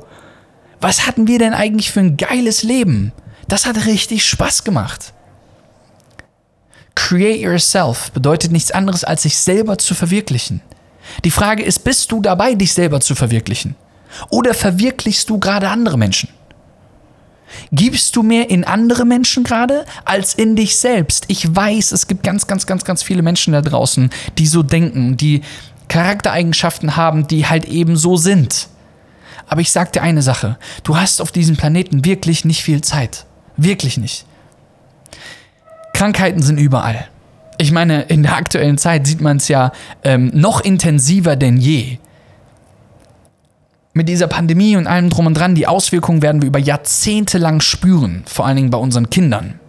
was 0.82 1.08
hatten 1.08 1.28
wir 1.28 1.40
denn 1.40 1.54
eigentlich 1.54 1.92
für 1.92 2.02
ein 2.02 2.18
geiles 2.18 2.64
Leben? 2.64 3.14
Das 3.48 3.66
hat 3.66 3.86
richtig 3.86 4.28
Spaß 4.28 4.66
gemacht. 4.66 5.14
Create 6.94 7.40
yourself 7.40 8.12
bedeutet 8.12 8.52
nichts 8.52 8.72
anderes, 8.72 9.06
als 9.06 9.22
sich 9.22 9.38
selber 9.38 9.78
zu 9.78 9.96
verwirklichen. 9.96 10.60
Die 11.24 11.32
Frage 11.32 11.64
ist, 11.64 11.86
bist 11.86 12.12
du 12.12 12.22
dabei, 12.22 12.56
dich 12.56 12.74
selber 12.74 13.00
zu 13.00 13.16
verwirklichen? 13.16 13.78
Oder 14.30 14.54
verwirklichst 14.54 15.30
du 15.30 15.40
gerade 15.40 15.70
andere 15.70 15.98
Menschen? 15.98 16.28
Gibst 17.72 18.16
du 18.16 18.24
mehr 18.24 18.50
in 18.50 18.64
andere 18.64 19.06
Menschen 19.06 19.44
gerade 19.44 19.86
als 20.06 20.34
in 20.34 20.56
dich 20.56 20.78
selbst? 20.78 21.26
Ich 21.28 21.56
weiß, 21.56 21.92
es 21.92 22.08
gibt 22.08 22.24
ganz, 22.24 22.48
ganz, 22.48 22.66
ganz, 22.66 22.84
ganz 22.84 23.04
viele 23.04 23.22
Menschen 23.22 23.54
da 23.54 23.62
draußen, 23.62 24.10
die 24.38 24.48
so 24.48 24.64
denken, 24.64 25.18
die 25.18 25.42
Charaktereigenschaften 25.88 26.96
haben, 26.96 27.28
die 27.28 27.46
halt 27.46 27.66
eben 27.66 27.96
so 27.96 28.18
sind. 28.18 28.68
Aber 29.48 29.62
ich 29.62 29.72
sag 29.72 29.94
dir 29.94 30.02
eine 30.02 30.22
Sache, 30.22 30.58
du 30.84 30.98
hast 30.98 31.22
auf 31.22 31.32
diesem 31.32 31.56
Planeten 31.56 32.04
wirklich 32.04 32.44
nicht 32.44 32.62
viel 32.64 32.82
Zeit. 32.82 33.26
Wirklich 33.56 33.98
nicht. 33.98 34.26
Krankheiten 35.94 36.44
sind 36.44 36.60
überall. 36.60 37.08
Ich 37.58 37.72
meine, 37.72 38.04
in 38.04 38.22
der 38.22 38.36
aktuellen 38.36 38.78
Zeit 38.78 39.08
sieht 39.08 39.22
man 39.22 39.38
es 39.38 39.48
ja 39.48 39.72
ähm, 40.04 40.30
noch 40.34 40.62
intensiver 40.62 41.36
denn 41.36 41.58
je 41.58 41.98
mit 43.98 44.08
dieser 44.08 44.28
Pandemie 44.28 44.78
und 44.78 44.88
allem 44.88 45.10
drum 45.10 45.26
und 45.26 45.34
dran, 45.34 45.56
die 45.56 45.68
Auswirkungen 45.68 46.22
werden 46.22 46.42
wir 46.42 46.48
über 46.48 46.60
Jahrzehnte 46.60 47.38
lang 47.38 47.60
spüren, 47.60 48.24
vor 48.26 48.46
allen 48.46 48.56
Dingen 48.56 48.70
bei 48.70 48.78
unseren 48.78 49.10
Kindern. 49.10 49.60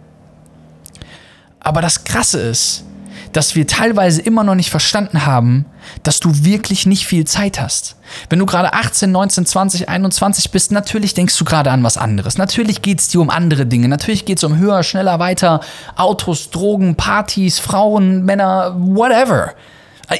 Aber 1.59 1.81
das 1.81 2.05
Krasse 2.05 2.39
ist, 2.39 2.85
dass 3.33 3.55
wir 3.55 3.67
teilweise 3.67 4.21
immer 4.21 4.43
noch 4.43 4.55
nicht 4.55 4.69
verstanden 4.69 5.25
haben, 5.25 5.65
dass 6.03 6.19
du 6.19 6.43
wirklich 6.43 6.85
nicht 6.85 7.05
viel 7.05 7.25
Zeit 7.25 7.59
hast. 7.59 7.95
Wenn 8.29 8.39
du 8.39 8.45
gerade 8.45 8.73
18, 8.73 9.11
19, 9.11 9.45
20, 9.45 9.89
21 9.89 10.51
bist, 10.51 10.71
natürlich 10.71 11.13
denkst 11.13 11.37
du 11.37 11.45
gerade 11.45 11.69
an 11.71 11.83
was 11.83 11.97
anderes. 11.97 12.37
Natürlich 12.37 12.81
geht 12.81 12.99
es 12.99 13.09
dir 13.09 13.21
um 13.21 13.29
andere 13.29 13.65
Dinge. 13.65 13.87
Natürlich 13.87 14.25
geht 14.25 14.37
es 14.37 14.43
um 14.43 14.57
höher, 14.57 14.81
schneller, 14.83 15.19
weiter, 15.19 15.59
Autos, 15.95 16.49
Drogen, 16.49 16.95
Partys, 16.95 17.59
Frauen, 17.59 18.25
Männer, 18.25 18.75
whatever. 18.79 19.53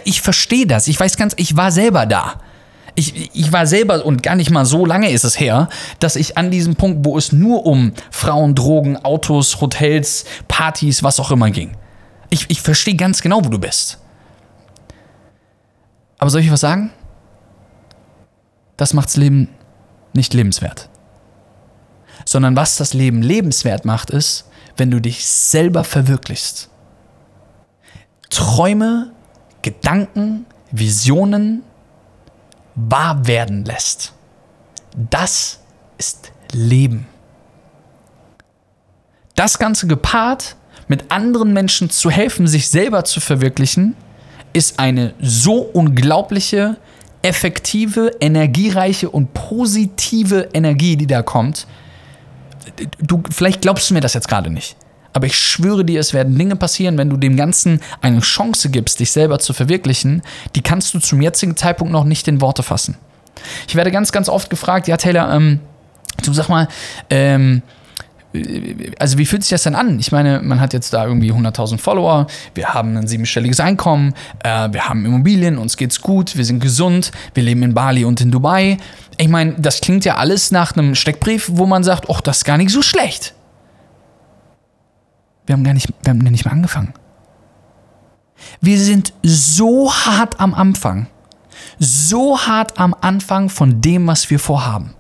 Ich 0.04 0.22
verstehe 0.22 0.68
das. 0.68 0.88
Ich 0.88 1.00
weiß 1.00 1.18
ganz, 1.18 1.34
ich 1.38 1.58
war 1.58 1.72
selber 1.72 2.06
da 2.06 2.36
ich, 3.00 3.32
ich 3.34 3.52
war 3.52 3.66
selber 3.66 4.06
und 4.06 4.22
gar 4.22 4.36
nicht 4.36 4.52
mal 4.52 4.66
so 4.66 4.86
lange 4.86 5.10
ist 5.10 5.24
es 5.24 5.40
her, 5.40 5.70
dass 6.00 6.16
ich 6.16 6.38
an 6.38 6.52
diesem 6.52 6.76
Punkt, 6.76 7.06
wo 7.06 7.18
es 7.18 7.32
nur 7.32 7.66
um 7.66 7.94
Frauen, 8.12 8.56
Drogen, 8.56 8.98
Autos, 8.98 9.62
Hotels, 9.62 10.26
Partys, 10.48 11.02
was 11.02 11.20
auch 11.20 11.32
immer 11.32 11.50
ging. 11.50 11.72
Ich, 12.30 12.50
ich 12.50 12.62
verstehe 12.62 12.96
ganz 12.96 13.22
genau, 13.22 13.44
wo 13.44 13.50
du 13.50 13.58
bist. 13.58 14.00
Aber 16.20 16.30
soll 16.30 16.42
ich 16.42 16.52
was 16.52 16.60
sagen? 16.60 16.92
Das 18.76 18.94
macht 18.94 19.08
das 19.08 19.18
Leben 19.18 19.50
nicht 20.14 20.34
lebenswert. 20.34 20.90
Sondern 22.26 22.56
was 22.56 22.76
das 22.76 22.94
Leben 22.94 23.22
lebenswert 23.22 23.86
macht, 23.86 24.10
ist, 24.10 24.50
wenn 24.76 24.92
du 24.92 25.00
dich 25.00 25.26
selber 25.26 25.84
verwirklichst. 25.84 26.70
Träume, 28.30 29.12
Gedanken, 29.62 30.46
Visionen, 30.72 31.64
wahr 32.88 33.28
werden 33.28 33.66
lässt. 33.66 34.14
Das 34.96 35.60
ist 35.98 36.32
Leben. 36.52 37.08
Das 39.36 39.60
Ganze 39.60 39.88
gepaart 39.88 40.56
mit 40.88 41.12
anderen 41.12 41.54
Menschen 41.54 41.90
zu 41.90 42.10
helfen, 42.10 42.48
sich 42.48 42.70
selber 42.70 43.06
zu 43.06 43.20
verwirklichen, 43.20 43.96
ist 44.54 44.80
eine 44.80 45.14
so 45.22 45.62
unglaubliche, 45.62 46.78
effektive, 47.22 48.12
energiereiche 48.20 49.10
und 49.10 49.34
positive 49.34 50.50
Energie, 50.54 50.98
die 50.98 51.08
da 51.08 51.22
kommt. 51.22 51.68
Du, 53.00 53.22
vielleicht 53.30 53.62
glaubst 53.62 53.90
du 53.90 53.94
mir 53.94 54.02
das 54.02 54.14
jetzt 54.14 54.28
gerade 54.28 54.50
nicht. 54.50 54.76
Aber 55.14 55.26
ich 55.26 55.38
schwöre 55.38 55.84
dir, 55.84 56.00
es 56.00 56.14
werden 56.14 56.38
Dinge 56.38 56.56
passieren, 56.56 56.98
wenn 56.98 57.10
du 57.10 57.18
dem 57.18 57.36
Ganzen 57.36 57.80
eine 58.02 58.20
Chance 58.20 58.70
gibst, 58.70 59.00
dich 59.00 59.12
selber 59.12 59.40
zu 59.40 59.54
verwirklichen, 59.54 60.22
die 60.56 60.62
kannst 60.62 60.94
du 60.94 61.00
zum 61.00 61.22
jetzigen 61.22 61.56
Zeitpunkt 61.58 61.92
noch 61.92 62.04
nicht 62.04 62.28
in 62.28 62.42
Worte 62.42 62.64
fassen. 62.64 62.98
Ich 63.68 63.76
werde 63.76 63.92
ganz, 63.92 64.12
ganz 64.12 64.30
oft 64.30 64.50
gefragt, 64.50 64.88
ja, 64.88 64.98
Taylor, 64.98 65.34
ähm, 65.34 65.60
du 66.24 66.34
sag 66.34 66.50
mal, 66.50 66.68
ähm, 67.10 67.62
also 69.00 69.18
wie 69.18 69.26
fühlt 69.26 69.42
sich 69.42 69.50
das 69.50 69.64
denn 69.64 69.74
an? 69.74 69.98
Ich 69.98 70.12
meine, 70.12 70.42
man 70.44 70.62
hat 70.62 70.74
jetzt 70.74 70.94
da 70.94 71.06
irgendwie 71.06 71.32
100.000 71.32 71.80
Follower, 71.80 72.28
wir 72.54 72.74
haben 72.74 72.96
ein 72.96 73.08
siebenstelliges 73.08 73.60
Einkommen, 73.60 74.14
äh, 74.44 74.70
wir 74.72 74.88
haben 74.88 75.06
Immobilien, 75.06 75.58
uns 75.58 75.78
geht's 75.78 76.02
gut, 76.02 76.38
wir 76.38 76.46
sind 76.46 76.60
gesund, 76.60 77.12
wir 77.34 77.42
leben 77.42 77.64
in 77.64 77.74
Bali 77.74 78.06
und 78.06 78.22
in 78.22 78.30
Dubai. 78.30 78.78
Ich 79.18 79.30
meine, 79.30 79.56
das 79.58 79.82
klingt 79.82 80.06
ja 80.06 80.18
alles 80.18 80.52
nach 80.52 80.78
einem 80.78 80.94
Steckbrief, 80.94 81.50
wo 81.54 81.66
man 81.66 81.84
sagt, 81.84 82.06
ach, 82.10 82.22
das 82.22 82.38
ist 82.38 82.46
gar 82.46 82.58
nicht 82.58 82.70
so 82.70 82.84
schlecht. 82.84 83.34
Wir 85.50 85.54
haben 85.54 85.64
gar 85.64 85.74
nicht, 85.74 85.88
wir 86.04 86.12
haben 86.12 86.20
nicht 86.20 86.46
mehr 86.46 86.54
angefangen. 86.54 86.94
Wir 88.62 88.78
sind 88.78 89.14
so 89.24 89.92
hart 89.92 90.40
am 90.40 90.54
Anfang. 90.54 91.08
So 91.80 92.40
hart 92.40 92.80
am 92.80 92.96
Anfang 93.02 93.50
von 93.50 93.82
dem, 93.82 94.06
was 94.06 94.30
wir 94.30 94.38
vorhaben. 94.38 94.94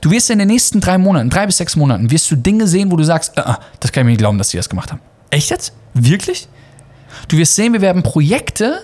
Du 0.00 0.10
wirst 0.10 0.30
in 0.30 0.38
den 0.38 0.48
nächsten 0.48 0.80
drei 0.80 0.96
Monaten, 0.96 1.28
drei 1.28 1.44
bis 1.44 1.58
sechs 1.58 1.76
Monaten, 1.76 2.10
wirst 2.10 2.30
du 2.30 2.36
Dinge 2.36 2.66
sehen, 2.66 2.90
wo 2.90 2.96
du 2.96 3.04
sagst, 3.04 3.36
äh 3.36 3.42
das 3.80 3.92
kann 3.92 4.00
ich 4.00 4.04
mir 4.06 4.10
nicht 4.12 4.20
glauben, 4.20 4.38
dass 4.38 4.48
die 4.48 4.56
das 4.56 4.70
gemacht 4.70 4.90
haben. 4.90 5.02
Echt 5.28 5.50
jetzt? 5.50 5.74
Wirklich? 5.92 6.48
Du 7.28 7.36
wirst 7.36 7.54
sehen, 7.54 7.74
wir 7.74 7.82
werden 7.82 8.02
Projekte 8.02 8.80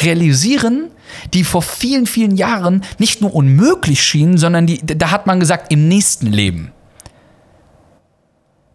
realisieren, 0.00 0.92
die 1.34 1.42
vor 1.42 1.62
vielen, 1.62 2.06
vielen 2.06 2.36
Jahren 2.36 2.84
nicht 2.98 3.20
nur 3.20 3.34
unmöglich 3.34 4.00
schienen, 4.00 4.38
sondern 4.38 4.68
die, 4.68 4.78
da 4.86 5.10
hat 5.10 5.26
man 5.26 5.40
gesagt, 5.40 5.72
im 5.72 5.88
nächsten 5.88 6.28
Leben. 6.28 6.70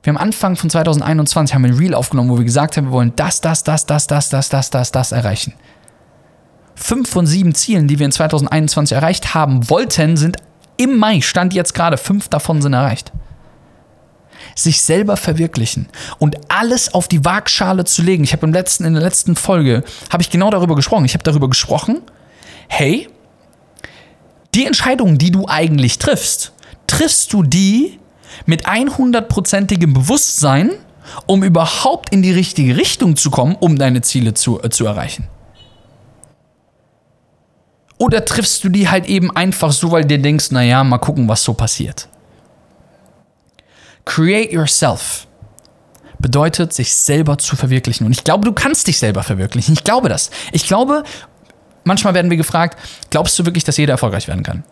Wir 0.03 0.11
haben 0.11 0.17
Anfang 0.17 0.57
von 0.57 0.69
2021 0.69 1.55
haben 1.55 1.63
ein 1.63 1.73
Reel 1.73 1.93
aufgenommen, 1.93 2.29
wo 2.29 2.37
wir 2.37 2.43
gesagt 2.43 2.75
haben, 2.75 2.87
wir 2.87 2.91
wollen 2.91 3.13
das, 3.15 3.39
das, 3.39 3.63
das, 3.63 3.85
das, 3.85 4.05
das, 4.05 4.27
das, 4.27 4.49
das, 4.49 4.69
das, 4.69 4.91
das 4.91 5.11
erreichen. 5.13 5.53
Fünf 6.75 7.09
von 7.09 7.25
sieben 7.25 7.55
Zielen, 7.55 7.87
die 7.87 7.99
wir 7.99 8.05
in 8.05 8.11
2021 8.11 8.95
erreicht 8.95 9.33
haben 9.33 9.69
wollten, 9.69 10.17
sind 10.17 10.37
im 10.75 10.97
Mai, 10.97 11.21
stand 11.21 11.53
jetzt 11.53 11.73
gerade, 11.73 11.97
fünf 11.97 12.27
davon 12.27 12.61
sind 12.61 12.73
erreicht. 12.73 13.13
Sich 14.55 14.81
selber 14.81 15.15
verwirklichen 15.15 15.87
und 16.19 16.35
alles 16.49 16.93
auf 16.93 17.07
die 17.07 17.23
Waagschale 17.23 17.85
zu 17.85 18.01
legen. 18.01 18.25
Ich 18.25 18.33
habe 18.33 18.45
im 18.45 18.51
letzten, 18.51 18.83
in 18.83 18.93
der 18.93 19.03
letzten 19.03 19.37
Folge, 19.37 19.83
habe 20.11 20.21
ich 20.21 20.29
genau 20.29 20.49
darüber 20.49 20.75
gesprochen. 20.75 21.05
Ich 21.05 21.13
habe 21.13 21.23
darüber 21.23 21.47
gesprochen, 21.47 22.01
hey, 22.67 23.07
die 24.53 24.65
Entscheidungen, 24.65 25.17
die 25.17 25.31
du 25.31 25.47
eigentlich 25.47 25.97
triffst, 25.97 26.51
triffst 26.87 27.31
du 27.31 27.43
die 27.43 27.99
mit 28.45 28.67
100%igem 28.67 29.93
Bewusstsein, 29.93 30.71
um 31.25 31.43
überhaupt 31.43 32.09
in 32.11 32.21
die 32.21 32.31
richtige 32.31 32.77
Richtung 32.77 33.15
zu 33.15 33.29
kommen, 33.29 33.55
um 33.59 33.77
deine 33.77 34.01
Ziele 34.01 34.33
zu, 34.33 34.61
äh, 34.61 34.69
zu 34.69 34.85
erreichen? 34.85 35.27
Oder 37.97 38.25
triffst 38.25 38.63
du 38.63 38.69
die 38.69 38.89
halt 38.89 39.05
eben 39.05 39.35
einfach 39.35 39.71
so, 39.71 39.91
weil 39.91 40.01
du 40.01 40.09
dir 40.09 40.21
denkst, 40.21 40.51
naja, 40.51 40.83
mal 40.83 40.97
gucken, 40.97 41.27
was 41.27 41.43
so 41.43 41.53
passiert? 41.53 42.09
Create 44.05 44.51
yourself. 44.51 45.27
bedeutet, 46.19 46.71
sich 46.71 46.93
selber 46.93 47.37
zu 47.37 47.57
verwirklichen. 47.57 48.05
Und 48.05 48.13
ich 48.13 48.23
glaube, 48.23 48.45
du 48.45 48.53
kannst 48.53 48.87
dich 48.87 48.97
selber 48.97 49.23
verwirklichen. 49.23 49.73
Ich 49.73 49.83
glaube 49.83 50.07
das. 50.07 50.31
Ich 50.53 50.65
glaube, 50.65 51.03
manchmal 51.83 52.13
werden 52.13 52.31
wir 52.31 52.37
gefragt, 52.37 52.79
glaubst 53.09 53.37
du 53.37 53.45
wirklich, 53.45 53.65
dass 53.65 53.75
jeder 53.75 53.93
erfolgreich 53.93 54.29
werden 54.29 54.43
kann? 54.43 54.63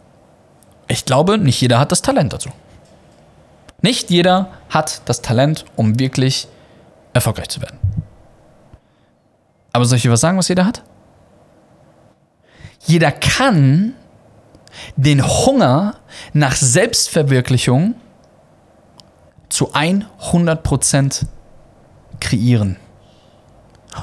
Ich 0.88 1.04
glaube, 1.04 1.38
nicht 1.38 1.60
jeder 1.60 1.78
hat 1.78 1.92
das 1.92 2.02
Talent 2.02 2.32
dazu. 2.32 2.50
Nicht 3.82 4.10
jeder 4.10 4.50
hat 4.70 5.02
das 5.06 5.22
Talent, 5.22 5.66
um 5.76 6.00
wirklich 6.00 6.48
erfolgreich 7.14 7.50
zu 7.50 7.62
werden. 7.62 7.78
Aber 9.74 9.86
soll 9.86 9.98
ich 9.98 10.04
dir 10.04 10.12
was 10.12 10.22
sagen, 10.22 10.38
was 10.38 10.48
jeder 10.48 10.66
hat? 10.66 10.84
Jeder 12.86 13.12
kann 13.12 13.94
den 14.96 15.26
Hunger 15.26 15.96
nach 16.34 16.56
Selbstverwirklichung 16.56 17.96
zu 19.50 19.74
100% 19.74 21.26
kreieren. 22.20 22.78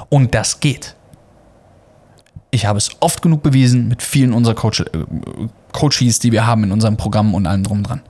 Und 0.09 0.35
das 0.35 0.59
geht. 0.59 0.95
Ich 2.51 2.65
habe 2.65 2.77
es 2.77 2.89
oft 2.99 3.21
genug 3.21 3.43
bewiesen 3.43 3.87
mit 3.87 4.01
vielen 4.01 4.33
unserer 4.33 4.55
Coach, 4.55 4.81
äh, 4.81 4.85
Coaches, 5.71 6.19
die 6.19 6.31
wir 6.31 6.45
haben 6.45 6.63
in 6.63 6.71
unserem 6.71 6.97
Programm 6.97 7.33
und 7.33 7.45
allem 7.45 7.63
drum 7.63 7.83
dran. 7.83 8.01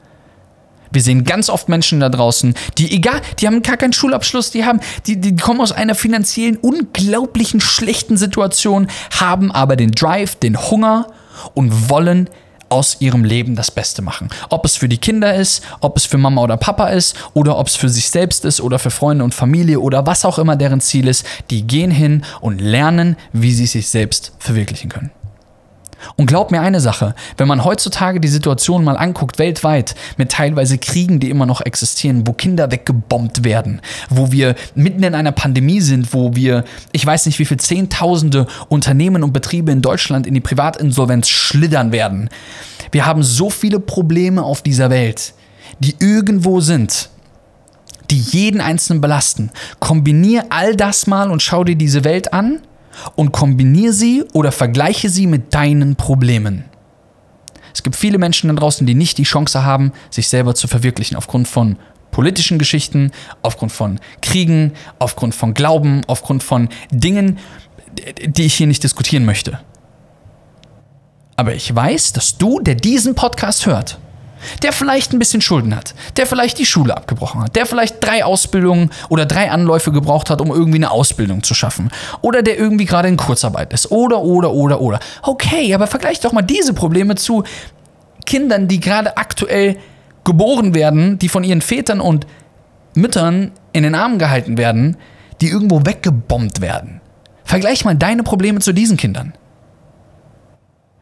Wir 0.92 1.02
sehen 1.02 1.24
ganz 1.24 1.50
oft 1.50 1.70
Menschen 1.70 2.00
da 2.00 2.10
draußen, 2.10 2.56
die 2.78 2.96
egal, 2.96 3.22
die 3.40 3.48
haben 3.48 3.62
gar 3.62 3.78
keinen 3.78 3.94
Schulabschluss, 3.94 4.52
die 4.52 4.66
haben, 4.66 4.80
die, 5.06 5.20
die 5.20 5.36
kommen 5.36 5.62
aus 5.62 5.72
einer 5.72 5.96
finanziellen 5.96 6.58
unglaublichen 6.58 7.62
schlechten 7.62 8.18
Situation, 8.18 8.88
haben 9.20 9.52
aber 9.52 9.76
den 9.76 9.92
Drive, 9.92 10.36
den 10.36 10.60
Hunger 10.70 11.08
und 11.54 11.90
wollen 11.90 12.30
aus 12.70 12.98
ihrem 13.00 13.24
Leben 13.24 13.56
das 13.56 13.72
Beste 13.72 14.02
machen. 14.02 14.30
Ob 14.50 14.66
es 14.66 14.76
für 14.76 14.88
die 14.88 14.98
Kinder 14.98 15.34
ist, 15.36 15.64
ob 15.82 15.98
es 15.98 16.06
für 16.06 16.18
Mama 16.18 16.42
oder 16.42 16.58
Papa 16.58 16.88
ist 16.88 17.16
oder 17.34 17.58
ob 17.58 17.68
es 17.68 17.76
für 17.76 17.90
sich 17.90 18.10
selbst 18.10 18.46
ist 18.46 18.62
oder 18.62 18.80
für 18.80 18.92
Freunde 18.92 19.24
und 19.24 19.34
Familie 19.34 19.80
oder 19.80 20.06
was 20.06 20.26
auch 20.26 20.40
immer 20.40 20.56
deren 20.56 20.82
Ziel 20.82 21.08
ist, 21.08 21.26
die 21.50 21.66
gehen 21.66 21.92
hin 21.92 22.24
und 22.42 22.62
lernen, 22.62 23.18
wie 23.34 23.54
sie 23.54 23.66
sich 23.66 23.90
selbst 23.90 24.34
verwirklichen 24.40 24.90
können. 24.90 25.12
Und 26.16 26.26
glaub 26.26 26.52
mir 26.52 26.62
eine 26.62 26.80
Sache, 26.80 27.16
wenn 27.38 27.48
man 27.48 27.64
heutzutage 27.64 28.20
die 28.20 28.28
Situation 28.28 28.84
mal 28.84 28.98
anguckt, 28.98 29.40
weltweit, 29.40 29.96
mit 30.18 30.32
teilweise 30.32 30.78
Kriegen, 30.78 31.20
die 31.20 31.30
immer 31.30 31.46
noch 31.46 31.62
existieren, 31.62 32.26
wo 32.26 32.34
Kinder 32.34 32.72
weggebombt 32.72 33.44
werden, 33.44 33.82
wo 34.10 34.32
wir 34.32 34.56
mitten 34.76 35.04
in 35.04 35.16
einer 35.16 35.32
Pandemie 35.32 35.82
sind, 35.82 36.14
wo 36.14 36.36
wir, 36.36 36.64
ich 36.92 37.06
weiß 37.06 37.26
nicht 37.26 37.40
wie 37.40 37.46
viele 37.46 37.60
Zehntausende 37.60 38.48
Unternehmen 38.70 39.24
und 39.24 39.34
Betriebe 39.34 39.72
in 39.72 39.82
Deutschland 39.82 40.28
in 40.28 40.34
die 40.34 40.42
Privatinsolvenz 40.42 41.28
schlittern 41.30 41.92
werden. 41.92 42.30
Wir 42.92 43.06
haben 43.06 43.24
so 43.24 43.50
viele 43.50 43.80
Probleme 43.80 44.44
auf 44.44 44.62
dieser 44.62 44.90
Welt, 44.90 45.34
die 45.80 45.96
irgendwo 46.00 46.62
sind, 46.62 47.10
die 48.10 48.20
jeden 48.20 48.62
Einzelnen 48.62 49.02
belasten. 49.02 49.52
Kombinier 49.80 50.46
all 50.50 50.76
das 50.76 51.08
mal 51.08 51.30
und 51.30 51.42
schau 51.42 51.64
dir 51.64 51.76
diese 51.76 52.04
Welt 52.04 52.34
an 52.34 52.60
und 53.16 53.32
kombiniere 53.32 53.94
sie 53.94 54.24
oder 54.34 54.52
vergleiche 54.52 55.10
sie 55.10 55.28
mit 55.28 55.54
deinen 55.54 55.96
Problemen. 55.96 56.66
Es 57.74 57.84
gibt 57.84 57.96
viele 57.96 58.18
Menschen 58.18 58.50
da 58.50 58.56
draußen, 58.56 58.86
die 58.86 58.96
nicht 58.96 59.18
die 59.18 59.24
Chance 59.24 59.64
haben, 59.64 59.94
sich 60.10 60.28
selber 60.28 60.56
zu 60.56 60.68
verwirklichen 60.68 61.16
aufgrund 61.16 61.48
von 61.48 61.78
politischen 62.12 62.58
Geschichten, 62.58 63.12
aufgrund 63.42 63.72
von 63.72 64.00
Kriegen, 64.22 64.74
aufgrund 64.98 65.36
von 65.36 65.54
Glauben, 65.54 66.02
aufgrund 66.08 66.44
von 66.44 66.70
Dingen, 66.92 67.38
die 68.26 68.46
ich 68.46 68.56
hier 68.56 68.68
nicht 68.68 68.84
diskutieren 68.84 69.26
möchte. 69.26 69.60
Aber 71.36 71.56
ich 71.56 71.74
weiß, 71.74 72.14
dass 72.14 72.38
du, 72.38 72.60
der 72.60 72.76
diesen 72.76 73.16
Podcast 73.16 73.66
hört, 73.66 74.00
der 74.64 74.74
vielleicht 74.74 75.14
ein 75.14 75.20
bisschen 75.20 75.42
Schulden 75.42 75.76
hat, 75.76 75.94
der 76.18 76.26
vielleicht 76.26 76.60
die 76.60 76.66
Schule 76.66 76.96
abgebrochen 76.96 77.42
hat, 77.42 77.56
der 77.56 77.66
vielleicht 77.66 78.04
drei 78.04 78.24
Ausbildungen 78.24 78.92
oder 79.10 79.26
drei 79.26 79.52
Anläufe 79.52 79.92
gebraucht 79.92 80.30
hat, 80.30 80.42
um 80.42 80.50
irgendwie 80.50 80.78
eine 80.78 80.92
Ausbildung 80.92 81.44
zu 81.44 81.54
schaffen, 81.54 81.90
oder 82.22 82.42
der 82.42 82.58
irgendwie 82.58 82.86
gerade 82.86 83.08
in 83.08 83.18
Kurzarbeit 83.18 83.74
ist, 83.74 83.92
oder, 83.92 84.22
oder, 84.22 84.52
oder, 84.52 84.82
oder. 84.82 85.00
Okay, 85.22 85.74
aber 85.74 85.88
vergleich 85.88 86.20
doch 86.20 86.32
mal 86.32 86.42
diese 86.42 86.74
Probleme 86.74 87.16
zu 87.16 87.44
Kindern, 88.26 88.68
die 88.68 88.80
gerade 88.80 89.18
aktuell 89.18 89.78
geboren 90.24 90.76
werden, 90.76 91.18
die 91.18 91.30
von 91.30 91.44
ihren 91.44 91.62
Vätern 91.62 92.00
und 92.02 92.28
Müttern 92.94 93.52
in 93.74 93.84
den 93.84 93.96
Armen 93.96 94.20
gehalten 94.20 94.58
werden, 94.58 94.98
die 95.42 95.50
irgendwo 95.50 95.86
weggebombt 95.86 96.62
werden. 96.62 97.02
Vergleich 97.44 97.86
mal 97.86 97.96
deine 97.96 98.24
Probleme 98.24 98.60
zu 98.60 98.74
diesen 98.74 98.98
Kindern. 98.98 99.34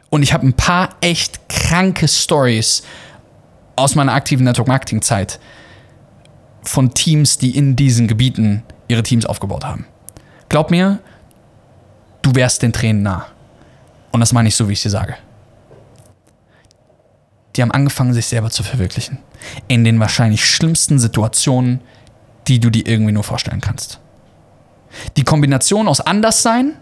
Und 0.09 0.23
ich 0.23 0.33
habe 0.33 0.47
ein 0.47 0.53
paar 0.53 0.89
echt 1.01 1.49
kranke 1.49 2.07
Stories 2.07 2.83
aus 3.77 3.95
meiner 3.95 4.13
aktiven 4.13 4.43
Network 4.43 4.67
Marketing 4.67 5.01
Zeit 5.01 5.39
von 6.63 6.93
Teams, 6.93 7.37
die 7.37 7.55
in 7.55 7.75
diesen 7.75 8.07
Gebieten 8.07 8.63
ihre 8.89 9.03
Teams 9.03 9.25
aufgebaut 9.25 9.63
haben. 9.63 9.85
Glaub 10.49 10.71
mir, 10.71 10.99
du 12.21 12.35
wärst 12.35 12.61
den 12.61 12.73
Tränen 12.73 13.03
nah. 13.03 13.27
Und 14.11 14.19
das 14.19 14.33
meine 14.33 14.49
ich 14.49 14.55
so, 14.55 14.67
wie 14.67 14.73
ich 14.73 14.81
dir 14.81 14.89
sage. 14.89 15.15
Die 17.55 17.61
haben 17.61 17.71
angefangen, 17.71 18.13
sich 18.13 18.25
selber 18.25 18.49
zu 18.49 18.63
verwirklichen. 18.63 19.19
In 19.67 19.83
den 19.83 19.99
wahrscheinlich 19.99 20.45
schlimmsten 20.45 20.99
Situationen, 20.99 21.81
die 22.47 22.59
du 22.59 22.69
dir 22.69 22.87
irgendwie 22.87 23.11
nur 23.11 23.23
vorstellen 23.23 23.61
kannst. 23.61 23.99
Die 25.17 25.23
Kombination 25.23 25.87
aus 25.87 26.01
Anderssein 26.01 26.73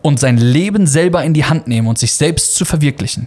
und 0.00 0.18
sein 0.18 0.38
Leben 0.38 0.86
selber 0.86 1.24
in 1.24 1.34
die 1.34 1.44
Hand 1.44 1.66
nehmen 1.66 1.88
und 1.88 1.98
sich 1.98 2.14
selbst 2.14 2.54
zu 2.54 2.64
verwirklichen 2.64 3.26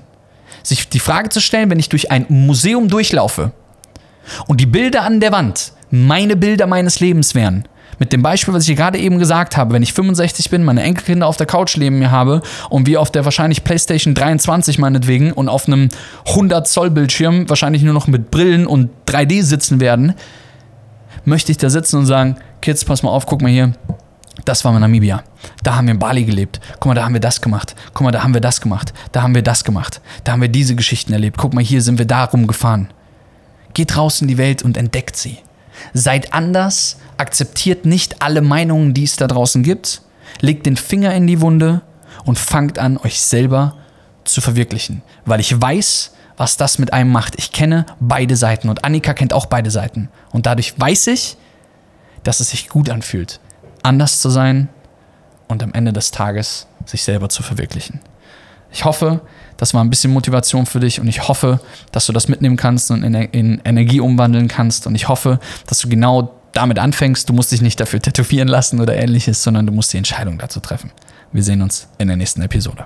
sich 0.66 0.90
die 0.90 1.00
Frage 1.00 1.30
zu 1.30 1.40
stellen, 1.40 1.70
wenn 1.70 1.80
ich 1.80 1.90
durch 1.90 2.12
ein 2.12 2.26
Museum 2.30 2.88
durchlaufe 2.88 3.52
und 4.48 4.60
die 4.60 4.66
Bilder 4.66 5.04
an 5.04 5.20
der 5.20 5.32
Wand 5.32 5.74
meine 5.92 6.36
Bilder 6.36 6.68
meines 6.68 7.00
Lebens 7.00 7.36
wären. 7.36 7.68
Mit 7.98 8.12
dem 8.12 8.22
Beispiel, 8.22 8.54
was 8.54 8.68
ich 8.68 8.76
gerade 8.76 8.98
eben 9.00 9.20
gesagt 9.20 9.56
habe, 9.56 9.74
wenn 9.74 9.84
ich 9.84 9.94
65 9.94 10.50
bin, 10.50 10.64
meine 10.64 10.84
Enkelkinder 10.84 11.28
auf 11.28 11.38
der 11.38 11.48
Couch 11.48 11.78
neben 11.78 12.00
mir 12.00 12.12
habe 12.12 12.42
und 12.70 12.88
wir 12.88 13.00
auf 13.00 13.10
der 13.10 13.24
wahrscheinlich 13.24 13.64
PlayStation 13.64 14.14
23 14.14 14.80
meinetwegen 14.80 15.32
und 15.32 15.48
auf 15.48 15.68
einem 15.68 15.88
100 16.28 16.68
Zoll 16.68 16.90
Bildschirm 16.90 17.48
wahrscheinlich 17.48 17.84
nur 17.84 17.94
noch 17.94 18.08
mit 18.08 18.32
Brillen 18.32 18.68
und 18.68 18.90
3D 19.08 19.44
sitzen 19.44 19.80
werden, 19.80 20.14
möchte 21.24 21.52
ich 21.52 21.58
da 21.58 21.70
sitzen 21.70 22.00
und 22.00 22.06
sagen, 22.06 22.36
Kids, 22.62 22.84
pass 22.84 23.02
mal 23.02 23.12
auf, 23.12 23.26
guck 23.26 23.42
mal 23.42 23.52
hier, 23.52 23.74
das 24.44 24.66
war 24.66 24.78
Namibia. 24.78 25.24
Da 25.64 25.76
haben 25.76 25.88
wir 25.88 25.94
in 25.94 26.00
Bali 26.00 26.26
gelebt. 26.26 26.60
Guck 26.74 26.88
mal, 26.88 26.96
da 26.96 27.06
haben 27.06 27.14
wir 27.14 27.22
das 27.22 27.42
gemacht. 27.42 27.76
Guck 27.94 28.04
mal, 28.04 28.12
da 28.12 28.24
haben 28.24 28.34
wir 28.34 28.42
das 28.42 28.60
gemacht. 28.60 28.94
Da 29.12 29.22
haben 29.22 29.34
wir 29.34 29.42
das 29.42 29.64
gemacht. 29.64 30.02
Da 30.24 30.34
haben 30.34 30.42
wir 30.42 30.50
diese 30.50 30.76
Geschichten 30.76 31.14
erlebt. 31.14 31.38
Guck 31.38 31.54
mal, 31.54 31.64
hier 31.64 31.82
sind 31.82 31.98
wir 31.98 32.06
da 32.06 32.26
rumgefahren. 32.26 32.90
Geht 33.74 33.96
raus 33.96 34.22
in 34.22 34.28
die 34.28 34.38
Welt 34.38 34.64
und 34.64 34.78
entdeckt 34.78 35.16
sie. 35.16 35.38
Seid 35.94 36.34
anders, 36.34 36.98
akzeptiert 37.18 37.86
nicht 37.86 38.22
alle 38.22 38.42
Meinungen, 38.42 38.94
die 38.94 39.04
es 39.04 39.16
da 39.16 39.28
draußen 39.28 39.64
gibt, 39.64 40.02
legt 40.42 40.66
den 40.66 40.78
Finger 40.78 41.14
in 41.14 41.28
die 41.28 41.42
Wunde 41.42 41.82
und 42.26 42.40
fangt 42.40 42.80
an, 42.80 42.98
euch 42.98 43.22
selber 43.22 43.76
zu 44.24 44.42
verwirklichen. 44.42 45.02
Weil 45.26 45.40
ich 45.40 45.60
weiß, 45.60 46.12
was 46.38 46.58
das 46.58 46.80
mit 46.80 46.94
einem 46.94 47.12
macht. 47.12 47.36
Ich 47.38 47.52
kenne 47.52 47.86
beide 48.00 48.36
Seiten 48.36 48.70
und 48.70 48.84
Annika 48.84 49.14
kennt 49.14 49.34
auch 49.34 49.46
beide 49.46 49.72
Seiten. 49.72 50.10
Und 50.32 50.46
dadurch 50.46 50.78
weiß 50.78 51.08
ich, 51.08 51.38
dass 52.24 52.40
es 52.40 52.50
sich 52.50 52.70
gut 52.70 52.90
anfühlt, 52.90 53.40
anders 53.86 54.20
zu 54.20 54.30
sein 54.30 54.68
und 55.48 55.64
am 55.64 55.74
Ende 55.74 55.94
des 55.94 56.12
Tages 56.12 56.68
sich 56.86 57.04
selber 57.04 57.30
zu 57.30 57.44
verwirklichen. 57.44 58.02
Ich 58.72 58.84
hoffe, 58.84 59.22
das 59.58 59.74
war 59.74 59.84
ein 59.84 59.90
bisschen 59.90 60.12
Motivation 60.12 60.66
für 60.66 60.80
dich 60.80 61.00
und 61.00 61.08
ich 61.08 61.28
hoffe, 61.28 61.62
dass 61.92 62.08
du 62.08 62.12
das 62.12 62.28
mitnehmen 62.28 62.58
kannst 62.58 62.92
und 62.92 63.04
in, 63.04 63.14
in 63.14 63.62
Energie 63.64 64.02
umwandeln 64.02 64.48
kannst 64.48 64.86
und 64.88 64.96
ich 64.96 65.08
hoffe, 65.08 65.40
dass 65.68 65.80
du 65.80 65.88
genau 65.88 66.34
damit 66.52 66.80
anfängst. 66.80 67.30
Du 67.30 67.34
musst 67.34 67.52
dich 67.52 67.62
nicht 67.62 67.80
dafür 67.80 68.02
tätowieren 68.02 68.48
lassen 68.48 68.82
oder 68.82 68.96
ähnliches, 68.96 69.44
sondern 69.44 69.66
du 69.66 69.72
musst 69.72 69.94
die 69.94 69.98
Entscheidung 69.98 70.38
dazu 70.40 70.60
treffen. 70.60 70.92
Wir 71.32 71.44
sehen 71.44 71.62
uns 71.62 71.88
in 71.98 72.08
der 72.08 72.18
nächsten 72.18 72.42
Episode. 72.42 72.86